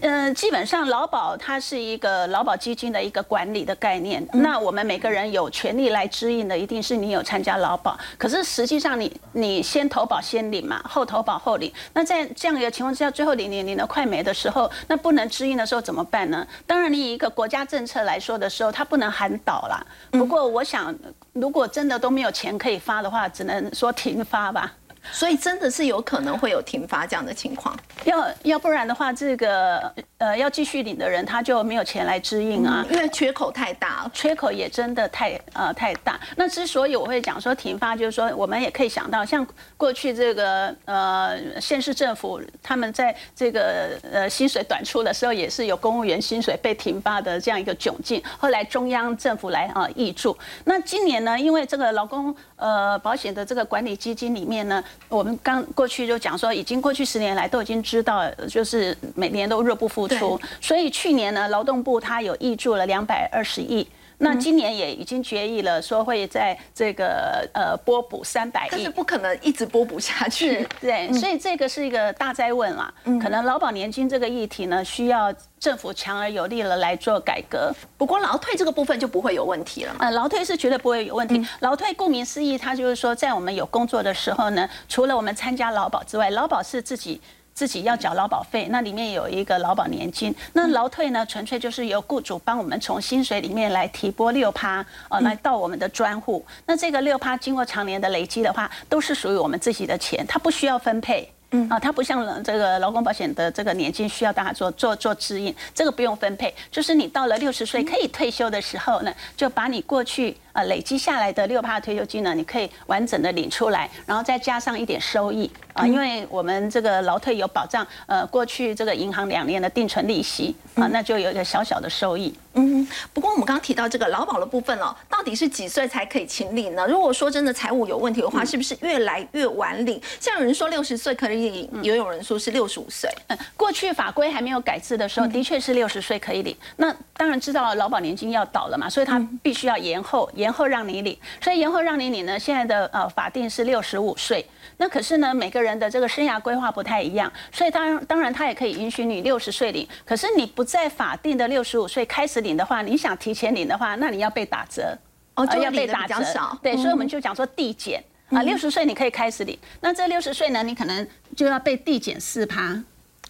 [0.02, 4.26] 嗯，基本上劳保它是一个劳保基金的一个管理的概念。
[4.32, 7.98] 那我们每个人有权利来支应的，一定是你有参加劳保。
[8.16, 11.72] 可是实际上，你你先投保先领嘛，后投保后领。
[11.92, 16.46] 那在这样一个情况之下，最后领领领的快没的时候，那不能支应的时候怎么办呢？
[16.66, 19.84] 当然，你以一个国家政策来说的时候，它不能喊倒啦。
[20.12, 20.94] 不过，我想，
[21.34, 24.72] 如果真的都没有钱可以发的话，只能说停发吧。
[25.12, 36.18] 所以真的是有可能会有停发这样的情况，要要不然的话，这个呃要继续领的人他就没有钱来支应啊，因为缺口太大，缺口也真的太呃太大。
[36.36, 39.46] 那之所以我会讲说停发，就是说我们也可以想到，像
[39.76, 48.22] 过去这个呃县市政府他们在这个呃薪水短促的时候，也是有公务员薪水被停发的这样一个窘境。
[48.38, 50.36] 后来中央政府来啊挹注。
[50.64, 54.82] 那今年呢，因为这个劳工呃保险的这个管理基金里面呢。
[55.08, 63.86] 我们刚过去就讲说，已经过去十年来都已经知道，就是每年都入不敷出，所以去年呢，劳动部它有挹注了两百二十亿。
[64.22, 70.68] 那今年也已经决议了，说会在这个呃拨补三百亿，但是不可能一直拨补下去。
[70.78, 72.92] 对，所以这个是一个大灾问啦。
[73.20, 77.72] 可能劳保年金这个议题呢，需要政府强而有力的来做改革。
[77.96, 79.96] 不过劳退这个部分就不会有问题了。
[79.98, 81.42] 呃，劳退是绝对不会有问题。
[81.60, 87.20] 劳退顾名思义，它就是说，在我们有工作的时候呢，除了我们参加劳保之外，劳保是自己。
[87.54, 90.34] 自己要缴劳保费，那里面有一个劳保年金。
[90.52, 96.44] 那劳退呢，纯粹就是由雇主帮我们从薪水里面来提拨六趴，呃，来到我们的专户。
[96.66, 101.30] 那这个六趴经过常年的累积的话，都是属于我们自己的钱，它不需要分配。
[101.52, 110.36] 嗯啊，它不像这个劳工保险的这个年金需要大家做做做指引，这个不用分配，就是你到了六十岁可以退休的时候呢，就把你过去。
[110.52, 122.34] 呃，累积下来的六趴退休金呢，你可以完整的领出来，然后再加上一点收益啊，因为我们这个劳退有保障，呃，过去这个银行两年的定存利息啊，那就有一个小小的收益。
[122.54, 126.84] 嗯，不过我们刚刚提到这个劳保的部分哦，到底是几岁才可以请领呢？
[126.88, 130.02] 如果说真的财务有问题的话，是不是越来越晚领？
[130.18, 133.10] 像有人说六十岁可以领，也有人说是六十五岁。
[133.28, 136.54] 嗯，过去法规还没有改制的时候，的确是六十岁可以领。
[136.76, 140.30] 那当然知道劳保年金要倒了嘛，所以他必须要延后。
[140.34, 142.38] 延后让你领，所以延后让你领呢。
[142.38, 144.44] 现在的呃法定是六十五岁，
[144.76, 149.88] 那可是呢每个人的这个生涯规划不太一样，所以当当然他也可以允许你六十岁领。
[150.04, 154.96] 可是你不在法定的六十五岁开始领的话，你想提前领的话，那你要被打折。
[155.36, 156.14] 哦，就呃要被打折。
[156.60, 162.82] 对，所以我们就讲说递减啊，六十岁你可以开始领，那这六十岁呢，你可能就要被递减四趴。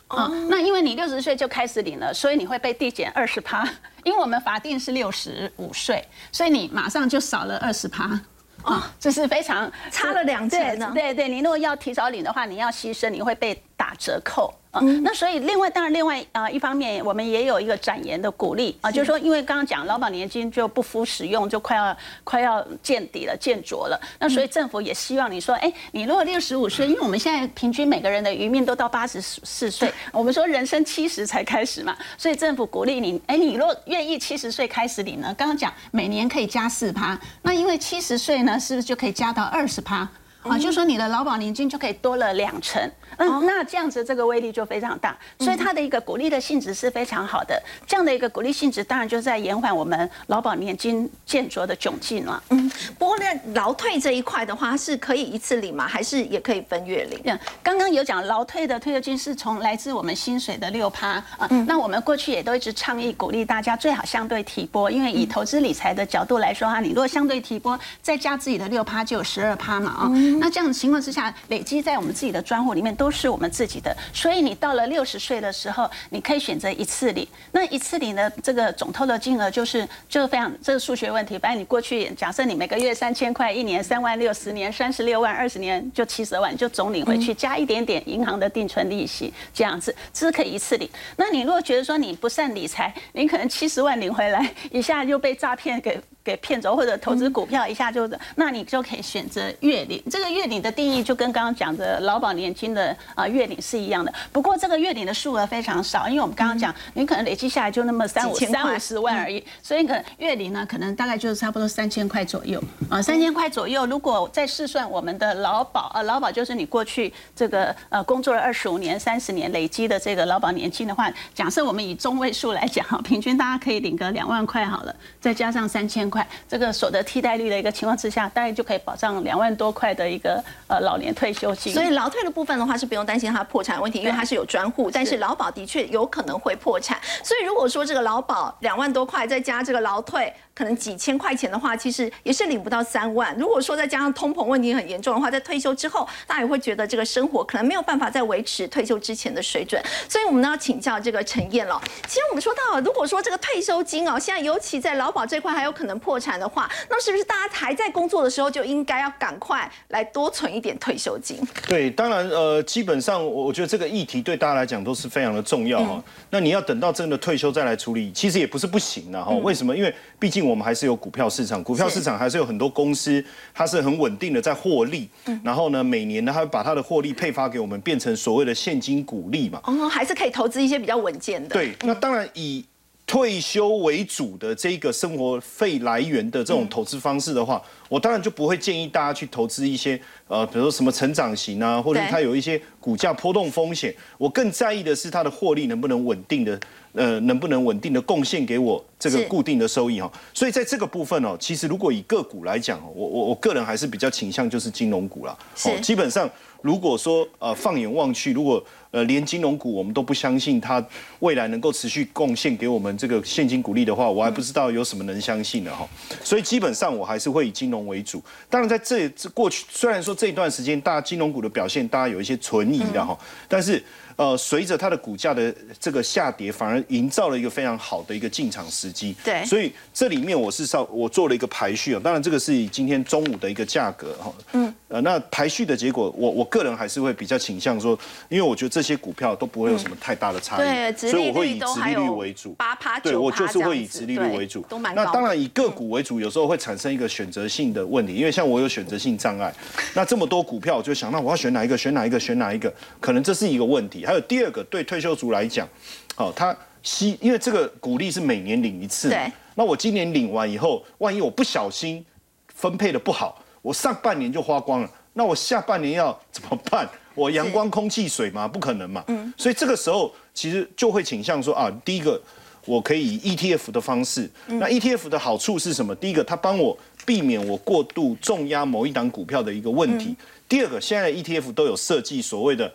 [0.09, 3.65] 啊、那因为你六十岁就开始领了，所以你会被递减二十趴。
[4.03, 8.21] 因为我们法定是六十五岁，所以你马上就少了二十趴。
[8.65, 14.53] 啊，这是非常差了两成呢对对对，你如果要提早领的话，你要牺牲，你会被打折扣。
[14.71, 40.09] 啊，那所以另外当然另外啊、一方面我们也有一个展延的鼓励啊，就是说因为刚刚讲劳保年金就不敷使用，就快要快要见底了、见着了，那所以政府也希望你说，哎，你如果六十五岁，因为我们现在平均每个人的余命都到八十四岁，我们说人生七十才开始嘛，所以政府鼓励你，哎，你如果愿意七十岁开始领呢，刚刚讲每年可以加四趴，那因为七十岁呢，是不是就可以加到二十趴？
[40.43, 42.83] 啊，就说你的劳保年金就可以多了两成，
[43.19, 47.61] 嗯，那这样子这个威力就非常大，所以它的一个鼓励的性质是非常好的。
[47.87, 52.43] 这样的一个鼓励性质，当然就在延缓我们劳保年金建着的窘境了。
[52.51, 53.25] 嗯，不过呢，
[53.55, 55.87] 劳退这一块的话，是可以一次领吗？
[55.87, 57.21] 还是也可以分月领？
[57.23, 90.89] 对，刚刚有讲劳退的退休金是从来自我们薪水的六趴啊，那我们过去也都一直倡议鼓励大家最好相对提拨，因为以投资理财的角度来说哈，你如果相对提拨再加自己的六趴，就有十二趴嘛啊，那这样的情况之下，累积在我们自己的专户里面都是我们自己的，所以你到了六十岁的时候，你可以选择一次领，那一次领的这个总透的金额就是就是非常这个数学问题，反正你过去假设你每个月三千块，一年三万六，十年三十六万，二十年就七十万，就总领回去，加一点点银行的定存利息，这样子，这是可以一次领。
[91.17, 96.01] 那你如果觉得说你不善理财，你可能七十万领回来，一下就被诈骗给。
[96.31, 100.03] 给骗走，或者投资股票一下就，那你就可以选择月领。
[100.11, 104.13] 这个月领的定义就跟刚刚讲的劳保年金的啊月领是一样的。
[104.33, 113.85] 不过这个月领的数额非常少，因为我们刚刚讲，你可能累积下来就那么三五千三五十万而已，所以可能月领呢，可能大概就是差不多三千块左右啊，三千块左右。
[113.87, 131.73] 如果再试算我们的劳保，呃，劳保就是你过去这个呃工作了二十五年、三十年累积的这个劳保年金的话，假设我们以中位数来讲哈，平均大家可以领个两万块好了，再加上三千块，这个所得替代率的一个情况之下，大概就可以保障两万多块的一个呃老年退休金。
[131.73, 136.99] 所以劳退的部分的话是不用担心它破产问题，因为它是有专户，但是劳保的确有可能会破产。
[137.23, 143.37] 所以如果说这个劳保两万多块，再加这个劳退可能几千块钱的话，其实也是领不到三万。
[143.39, 149.83] 如果说再加上通膨问题很严重的话，在退休之后，大家也会觉得这个生活可能没有办法再维持退休之前的水准。
[150.09, 151.81] 所以我们呢要请教这个陈燕了。
[152.07, 161.39] 其实我们说到，如果说这个退休金哦，现在尤其在劳保这块还有可能破产的话，那是不是大家还在工作的时候就应该要赶快来多存一点退休金？
[161.69, 166.03] 对，当然，呃，基本上我我觉得这个议题对大家来讲都是非常的重要哈。
[166.31, 169.31] 那你要等到真的退休再来处理，其实也不是不行的哈。
[169.43, 169.77] 为什么？
[169.77, 173.23] 因为毕竟我们还是有股票市场，股票市场还是有很多公司，
[173.53, 175.09] 它是很稳定的在获利。
[175.45, 179.61] 然后呢，每年呢，它会把它的获利配发给我们，变成所谓的现金股利嘛。
[179.65, 181.49] 哦，还是可以投资一些比较稳健的。
[181.51, 182.65] 对，那当然以
[183.11, 193.93] 退休为主的这个生活费来源的这种投资方式的话，我当然就不会建议大家去投资一些呃，比如说什么成长型啊，或者它有一些股价波动风险。
[194.17, 196.61] 我更在意的是它的获利能不能稳定的，
[196.93, 200.09] 呃，能不能稳定的贡献给我这个固定的收益哈。
[200.33, 205.37] 所以在这个部分哦，其实如果以个股来讲，我我我个人还是比较倾向就是金融股啦。
[205.65, 206.31] 哦基本上
[206.63, 210.85] 如果说呃放眼望去，如果呃连金融股我们都不相信它
[211.21, 215.89] 未来能够持续贡献给我们这个现金股利的话，我还不知道有什么能相信的哈。
[216.23, 218.23] 所以基本上我还是会以金融为主。
[218.49, 223.19] 当然在这这过去虽然说这一段时间大家金融股的表现大家有一些存疑的哈，
[223.49, 223.83] 但是。
[224.21, 229.17] 呃，随着它的股价的这个下跌，反而营造了一个非常好的一个进场时机。
[229.25, 237.99] 对所以这里面我是稍我做了一个排序啊，当然这个是以今天中午的一个价格哈，嗯，呃，那排序的结果，我我个人还是会比较倾向说，
[238.29, 242.53] 因为我觉得这些股票都不会有什么太大的差异，对，所以我会以殖利率为主。
[242.59, 244.63] 八趴对，九我就是会以殖利率为主。
[244.95, 249.51] 那当然以个股为主，有时候会产生一个选择性的问题，因为像我有选择性障碍，
[249.95, 251.79] 那这么多股票，我就想，那我要选哪一个？
[251.79, 252.21] 选哪一个？
[252.21, 252.71] 选哪一个？
[253.01, 254.05] 可能这是一个问题。
[254.11, 255.69] 还有第二个，对退休族来讲，
[256.17, 262.05] 好，他吸因为这个股利是每年领一次，对那我今年领完以后，万一我不小心
[262.53, 266.91] 分配的不好，我上半年就花光了，那我下半年要怎么办？
[267.15, 268.49] 我阳光、空气、水吗？
[268.49, 269.05] 不可能嘛。
[269.07, 269.33] 嗯。
[269.39, 272.21] 所以这个时候其实就会倾向说啊，第一个
[272.65, 274.29] 我可以以 ETF 的方式。
[274.49, 275.95] 那 ETF 的好处是什么？
[275.95, 280.17] 第一个，它帮我避免我过度重压某一档股票的一个问题。
[280.49, 282.73] 第二个，现在的 ETF 都有设计所谓的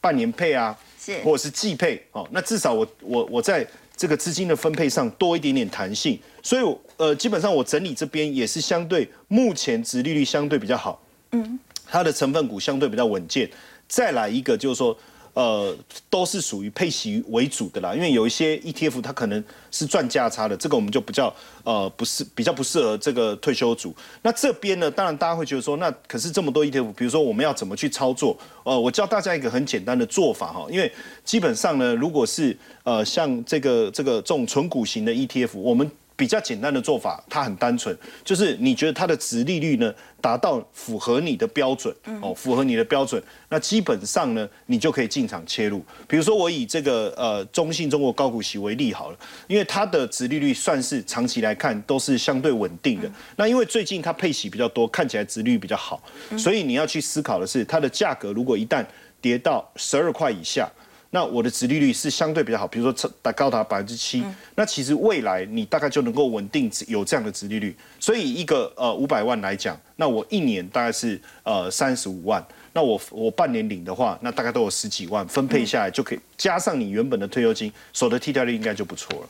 [0.00, 2.28] 半年配啊，是或者是季配哦。
[2.30, 3.66] 那至少我我我在
[3.96, 6.18] 这个资金的分配上多一点点弹性。
[6.42, 11.00] 所以呃，基本上我整理这边也是相对目前值利率相对比较好，
[11.32, 13.50] 嗯，它的成分股相对比较稳健。
[13.86, 14.96] 再来一个就是说。
[15.38, 15.72] 呃，
[16.10, 21.32] 都是属于配息为主的啦，因为有一些 ETF 它可能是赚价差的，这个我们就比较
[21.62, 23.94] 呃不是比较不适合这个退休组。
[24.22, 28.36] 那这边呢，当然大家会觉得说，那可是这么多 ETF，比如说我们要怎么去操作？
[28.64, 30.92] 呃，我教大家一个很简单的做法哈，因为
[31.24, 45.80] 基本上呢，如果是呃像这个这个这种纯股型的 ETF，我们比较简单的做法，它很单纯，就是你觉得它的值利率呢达到符合你的标准，哦，符合你的标准，那基本上呢，你就可以进场切入。
[46.08, 53.08] 比如说我以这个呃中信中国高股息为例好了，因为它的值利率算是长期来看都是相对稳定的。
[53.36, 56.02] 那因为最近它配息比较多，看起来值率比较好，
[56.36, 58.84] 所以你要去思考的是，它的价格如果一旦
[59.20, 60.68] 跌到十二块以下。
[61.10, 64.22] 那我的殖利率是相对比较好，比如说达高达百分之七，
[64.54, 67.74] 那其实未来你大概就能够稳定有这样的殖利率。
[67.98, 79.28] 所以一个呃五百万来讲，那我一年大概是呃三十五万，那我我半年领的话，那大概都有十几万，分配下来就可以加上你原本的退休金，所得替代率应该就不错了。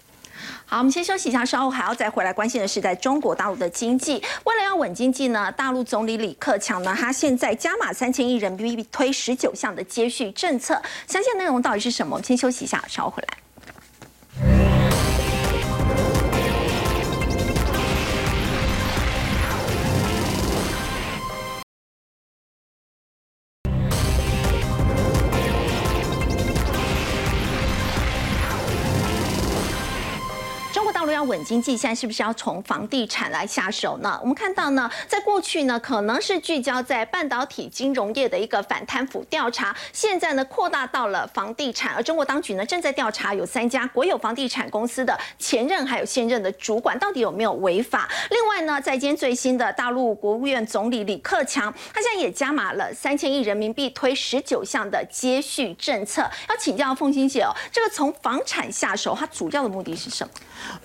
[0.66, 4.22] 好，我们先休息一下，稍后还要再回来关心的是在中国大陆的经济。
[4.44, 12.16] 为了要稳经济呢，大陆总理李克强呢，他现在加码三千亿人民币推十九项的接续政策，详细内容到底是什么？
[12.16, 13.47] 我们先休息一下，稍后回来。
[31.44, 34.18] 经济，现在是不是要从房地产来下手呢？
[34.20, 41.94] 我们看到呢，在过去呢，可能是聚焦在半导体、金融业的一个反贪腐调查，现在呢，扩大到了房地产。
[41.94, 48.08] 而中国当局呢，正在调查有三家国有房地产公司的前任还有现任的主管到底有没有违法。
[48.30, 56.28] 另外呢，在今天最新的大陆国务院总理李克强，他现在也加码了三千亿人民币推十九项的接续政策。
[56.48, 60.32] 要请教凤欣姐哦，这个从房产下手，它主要的目的是什么？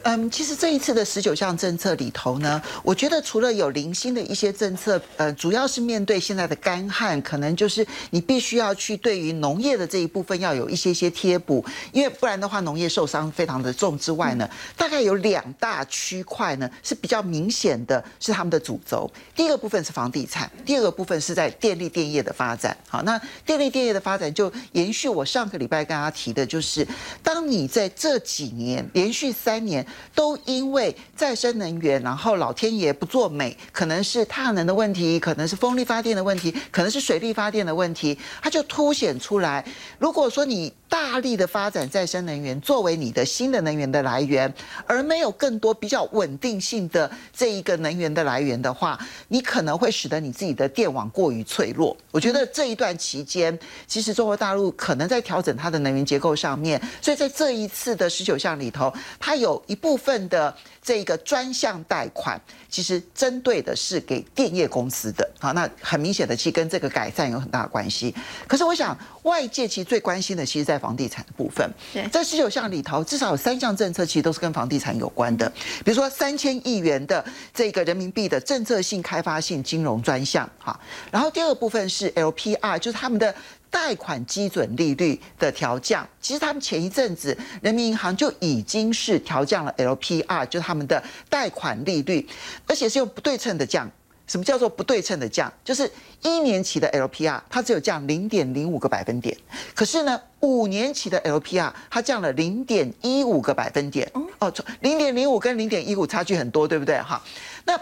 [0.03, 11.63] 嗯，其实这一次的十九项政策里头呢，我觉得除了有零星的一些政策，呃，主要是面对现在的干旱，可能就是你必须要去对于农业的这一部分要有一些些贴补，
[11.93, 19.09] 因为不然的话农业受伤非常的重之外呢，大概有两大区块呢是比较明显的是他们的主轴。
[19.33, 22.75] 第一个部分是房地产，第二个部分是在电力电业的发展。
[22.89, 26.85] 好，那电力电业的发展就延续我上个礼拜跟大家提的，就是
[27.23, 39.63] 当你在这几年连续三年都因为再生能源，然后老天爷不作美，可能是太阳能的问题，可能是风力发电的问题，可能是水力发电的问题，它就凸显出来。
[39.99, 44.53] 如果说你大力的发展再生能源作为你的新的能源的来源，
[44.86, 51.97] 而没有更多比较稳定性的这一个能源的来源的话，你可能会使得你自己的电网过于脆弱。
[52.11, 53.57] 我觉得这一段期间，
[53.88, 60.55] 其实中国大陆可能在调整它的能源结构上面，所以在这一次的十九项里头，它有一部分的。
[60.86, 62.38] 这个专项贷款
[62.69, 68.13] 其实针对的是给电业公司的，好，那很明显的其实跟这个改善有很大的关系。
[68.49, 71.65] 可是我想外界其实最关心的，其实在房地产的部分。
[72.11, 75.49] 在十九项里头，至少有三项政策其实都是跟房地产有关的，
[75.86, 80.78] 比如说三千亿元的这个人民币的政策性开发性金融专项，哈。
[81.09, 83.34] 然后第二个部分是 LPR，就是他们的。
[83.74, 92.26] 贷款基准利率的调降，其实他们前一阵子人民银行就已经是调降了 LPR，就是他们的贷款利率，
[92.67, 93.89] 而且是用不对称的降。
[94.28, 95.51] 什么叫做不对称的降？
[95.65, 99.36] 就是一年期的 LPR 它只有降零点零五个百分点，
[99.74, 104.09] 可是呢，五年期的 LPR 它降了零点一五个百分点。
[104.38, 106.97] 哦，零点零五跟零点一五差距很多，对不对？
[107.01, 107.21] 哈，
[107.65, 107.78] 那。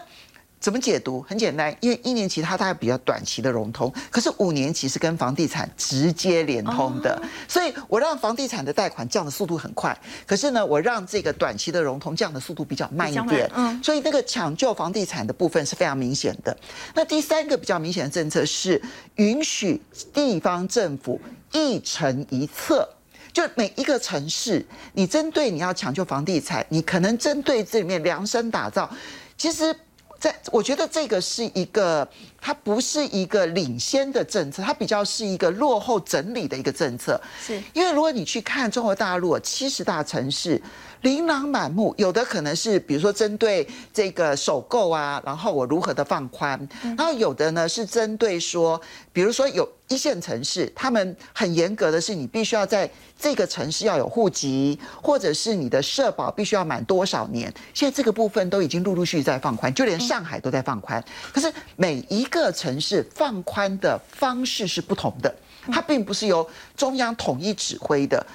[0.61, 1.21] 怎么解读？
[1.23, 16.55] 很简单，因为一年期它大概比较短期的融通，可是五年期是跟房地产直接连通的，所以我让房地产的贷款降的速度很快，可是呢，我让这个短期的融通降的速度比较慢一点，嗯，所以那个抢救房地产的部分是非常明显的。
[16.93, 18.79] 那第三个比较明显的政策是
[19.15, 19.81] 允许
[20.13, 21.19] 地方政府
[21.53, 22.87] 一城一策，
[23.33, 28.87] 就每一个城市，你针对你要抢救房地产，你可能针对这里面量身打造，
[29.35, 29.75] 其实。
[30.21, 32.07] 在，我觉得这个是一个
[32.41, 37.21] 它不是一个领先的政策，它比较是一个落后整理的一个政策。
[37.39, 40.59] 是因为如果你去看中国大陆七十大城市，
[41.01, 46.67] 琳琅满目，有的可能是比如说针对这个首购啊，然后我如何的放宽，
[46.97, 48.79] 然后有的呢是针对说，
[49.13, 52.89] 比如说有一线城市，他们很严格的是你必须要在
[53.19, 57.51] 这个城市要有户籍，或者是你的社保必须要满多少年。
[57.73, 61.03] 现在这个部分都已经陆陆续续在放宽，就连上海都在放宽。
[61.33, 65.31] 可是每一个城市放宽的方式是不同的，
[65.71, 68.25] 它并不是由中央统一指挥的。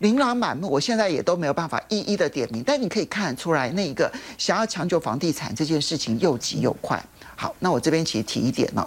[0.00, 7.02] 琳琅满目，我现在也都没有办法一一的点名，但你可以看出来，那一个想要抢救房地产这件事情又急又快。
[7.34, 8.86] 好，那我这边其实提一点哦，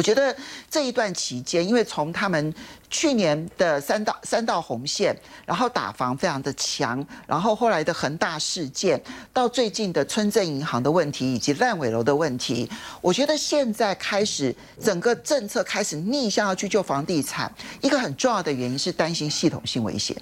[0.00, 0.34] 我觉得
[0.70, 2.54] 这一段期间，因为从他们
[2.88, 8.98] 去年的三道三道红线，然后打房非常的强，然后后来的恒大事件，
[9.30, 12.66] 到最近的村镇银行的问题以及烂尾楼的问题，
[13.02, 20.16] 我觉得现在开始整个政策开始逆向要去救房地产，一个很重要的原因是担心系统性危险。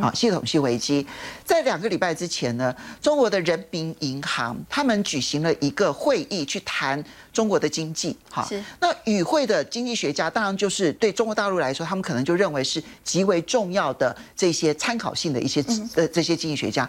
[0.00, 1.06] 啊，系统性危机，
[1.44, 8.16] 在两个礼拜之前呢，中国的人民银行他们举行了一个会议，去谈中国的经济。
[8.30, 15.64] 哈，是那与会的经济学家，当然就是对中国大陆来说，他们可能就认为是极为重要的这些参考性的一些
[15.94, 16.88] 呃这些经济学家，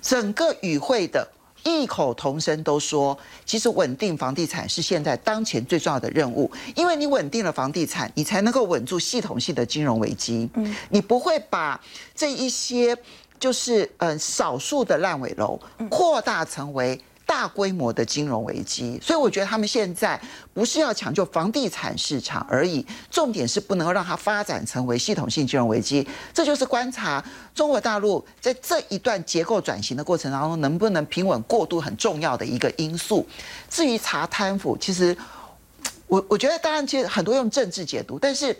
[0.00, 1.26] 整个与会的。
[1.68, 10.48] 异口同声都说，其实稳定房地产是现在当前最重要的任务，因为你稳定了房地产，你才能够稳住系统性的金融危机。
[10.54, 11.80] 嗯，你不会把
[12.14, 12.96] 这一些
[13.38, 15.60] 就是嗯少数的烂尾楼
[15.90, 16.98] 扩大成为。
[17.28, 20.18] 大规模的金融危机，所以我觉得他们现在
[20.54, 26.08] 不是要抢救房地产市场而已，重点是不能够让它发展成为系统性金融危机。
[26.32, 27.22] 这就是观察
[27.54, 33.26] 中国大陆在这一段结构转型的过程当中能不能平稳过渡很重要的一个因素。
[33.68, 35.14] 至于查贪腐，其实
[36.06, 38.56] 我我觉得当然其实很多用政治解读，但是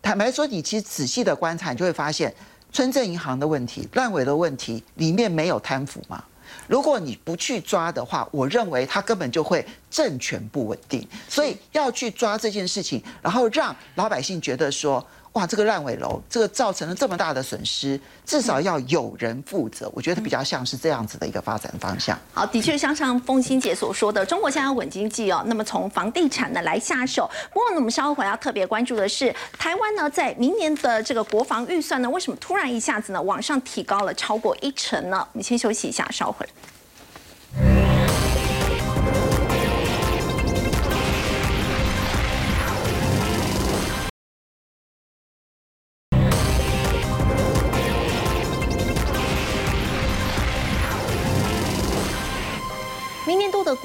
[0.00, 2.34] 坦白说，你其实仔细的观察，你就会发现
[2.72, 6.24] 村镇银行的问题、烂尾的问题里面没有贪腐嘛。
[6.66, 15.06] 如果你不去抓的话，我认为他根本就会政权不稳定，所以要去抓这件事情，然后让老百姓觉得说。
[15.38, 19.88] 哇，这个烂尾楼，这个造成了这么大的损失，至少要有人负责。
[19.94, 22.18] 我觉得比较像是这样子的一个发展方向。
[22.34, 27.30] 好，的确像上凤欣姐所说的，中国现在要稳经济哦，那么从房地产呢来下手。
[27.52, 35.24] 不过呢，我们稍后会要特别关注的是，台湾呢在明年的这个国防预算呢，为什么突然一下子呢往上提高了超过一成呢？
[35.34, 36.44] 我们先休息一下，稍后。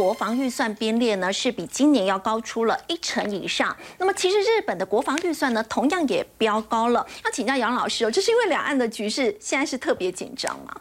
[0.03, 3.73] 国防预算编列呢，是比今年要高出了一成以上。
[3.97, 7.07] 那么，其实日本的国防预算呢，同样也飙高了。
[7.23, 10.75] 要请教杨老师哦，这是因为两岸的局势现在是特别紧张吗？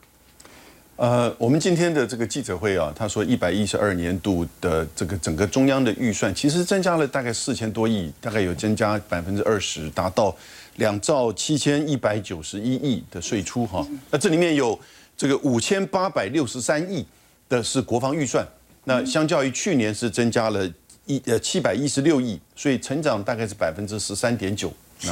[0.96, 10.34] 呃，我们今天的这个记者会啊，他说一百一十二年度的这个整个中央的预算，其实增加了大概四千多亿，大概有增加百分之二十，达到
[10.78, 13.86] 两兆七千一百九十一亿的税出哈。
[14.10, 14.76] 那这里面有
[15.16, 17.06] 这个五千八百六十三亿。
[17.48, 18.42] 的是国防预算，
[18.84, 20.68] 那相较于去年是增加了
[21.06, 24.72] 一呃七百一十六亿，所以成长大概是百分之十三点九。
[24.98, 25.10] 是，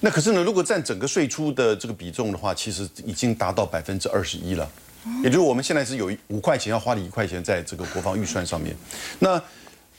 [0.00, 4.70] 那可是呢，如果占整个税出的这个比重的话，其实已经达到百分之二十一了。
[5.22, 8.74] 也就是我们现在是有五块钱要花了一块钱在这个国防预算上面。
[9.20, 9.40] 那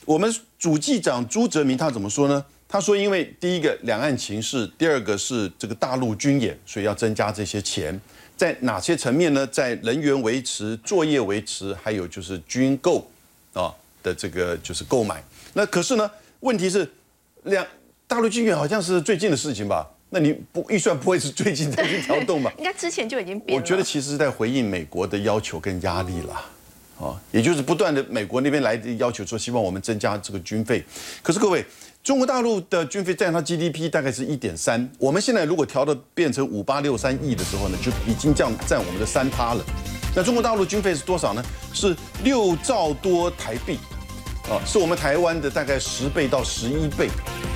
[0.06, 2.44] 我们主计长朱泽明他怎么说呢？
[2.68, 8.00] 他说，因为第一个两岸情势，第二个是这个大陆军演，所以要增加这些钱。
[8.38, 9.46] 在哪些层面呢？
[9.48, 13.10] 在人员维持、作业维持，还有就是军购
[13.54, 13.74] 啊
[14.04, 15.24] 的这个就是购买。
[15.54, 16.10] 那可是呢，
[16.42, 16.88] 问题是
[17.46, 17.66] 两
[18.06, 19.86] 大陆军援好像是最近的事情吧？
[20.12, 22.54] 那你不预算不会是最近才去调动吧？
[22.60, 23.58] 应该之前就已经变。
[23.60, 26.34] 我觉得其实是在回应美国的要求跟压力了，
[27.00, 30.84] 啊，也就是不断的美国那边来的要求说希望我们增加这个军费。
[31.24, 31.66] 可是各位。
[32.08, 39.62] 中国大陆的军费占它 GDP 大概是一点三，我们现在如果调的变成五八六三亿的时候呢，就已经降占我们的三趴了。
[40.16, 41.44] 那中国大陆军费是多少呢？
[41.74, 41.94] 是
[42.24, 43.78] 六兆多台币，
[44.50, 47.10] 啊，是我们台湾的大概十倍到十一倍。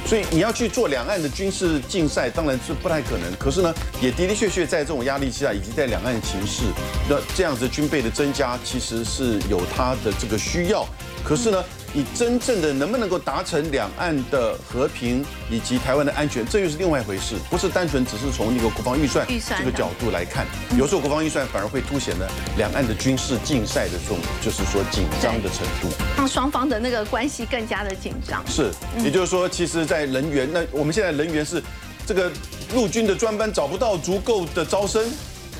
[0.05, 3.33] 所以你要去做两岸的军事竞赛，当然是不太可能。
[3.39, 6.63] 可是呢，也的的确确在这种压力之下，以及在两岸情势，
[7.09, 10.85] 那这样子军备的增加，其实是有它的这个需要。
[11.23, 11.63] 可是呢，
[11.93, 20.45] 你真正的能不能够达成两岸的和平以及台湾的安全，这又是另外一回事，不是单纯只是从那个国防预算这个角度来看，
[20.77, 25.93] 有时候国防预算反而会凸显了两岸的军事竞赛的这种就是说紧张的程度。
[26.15, 28.41] 让双方的那个关系更加的紧张。
[28.47, 28.71] 是，
[29.03, 31.61] 也就是说，其实，在人员，那我们现在人员是
[32.05, 32.31] 这个
[32.73, 35.03] 陆军的专班找不到足够的招生，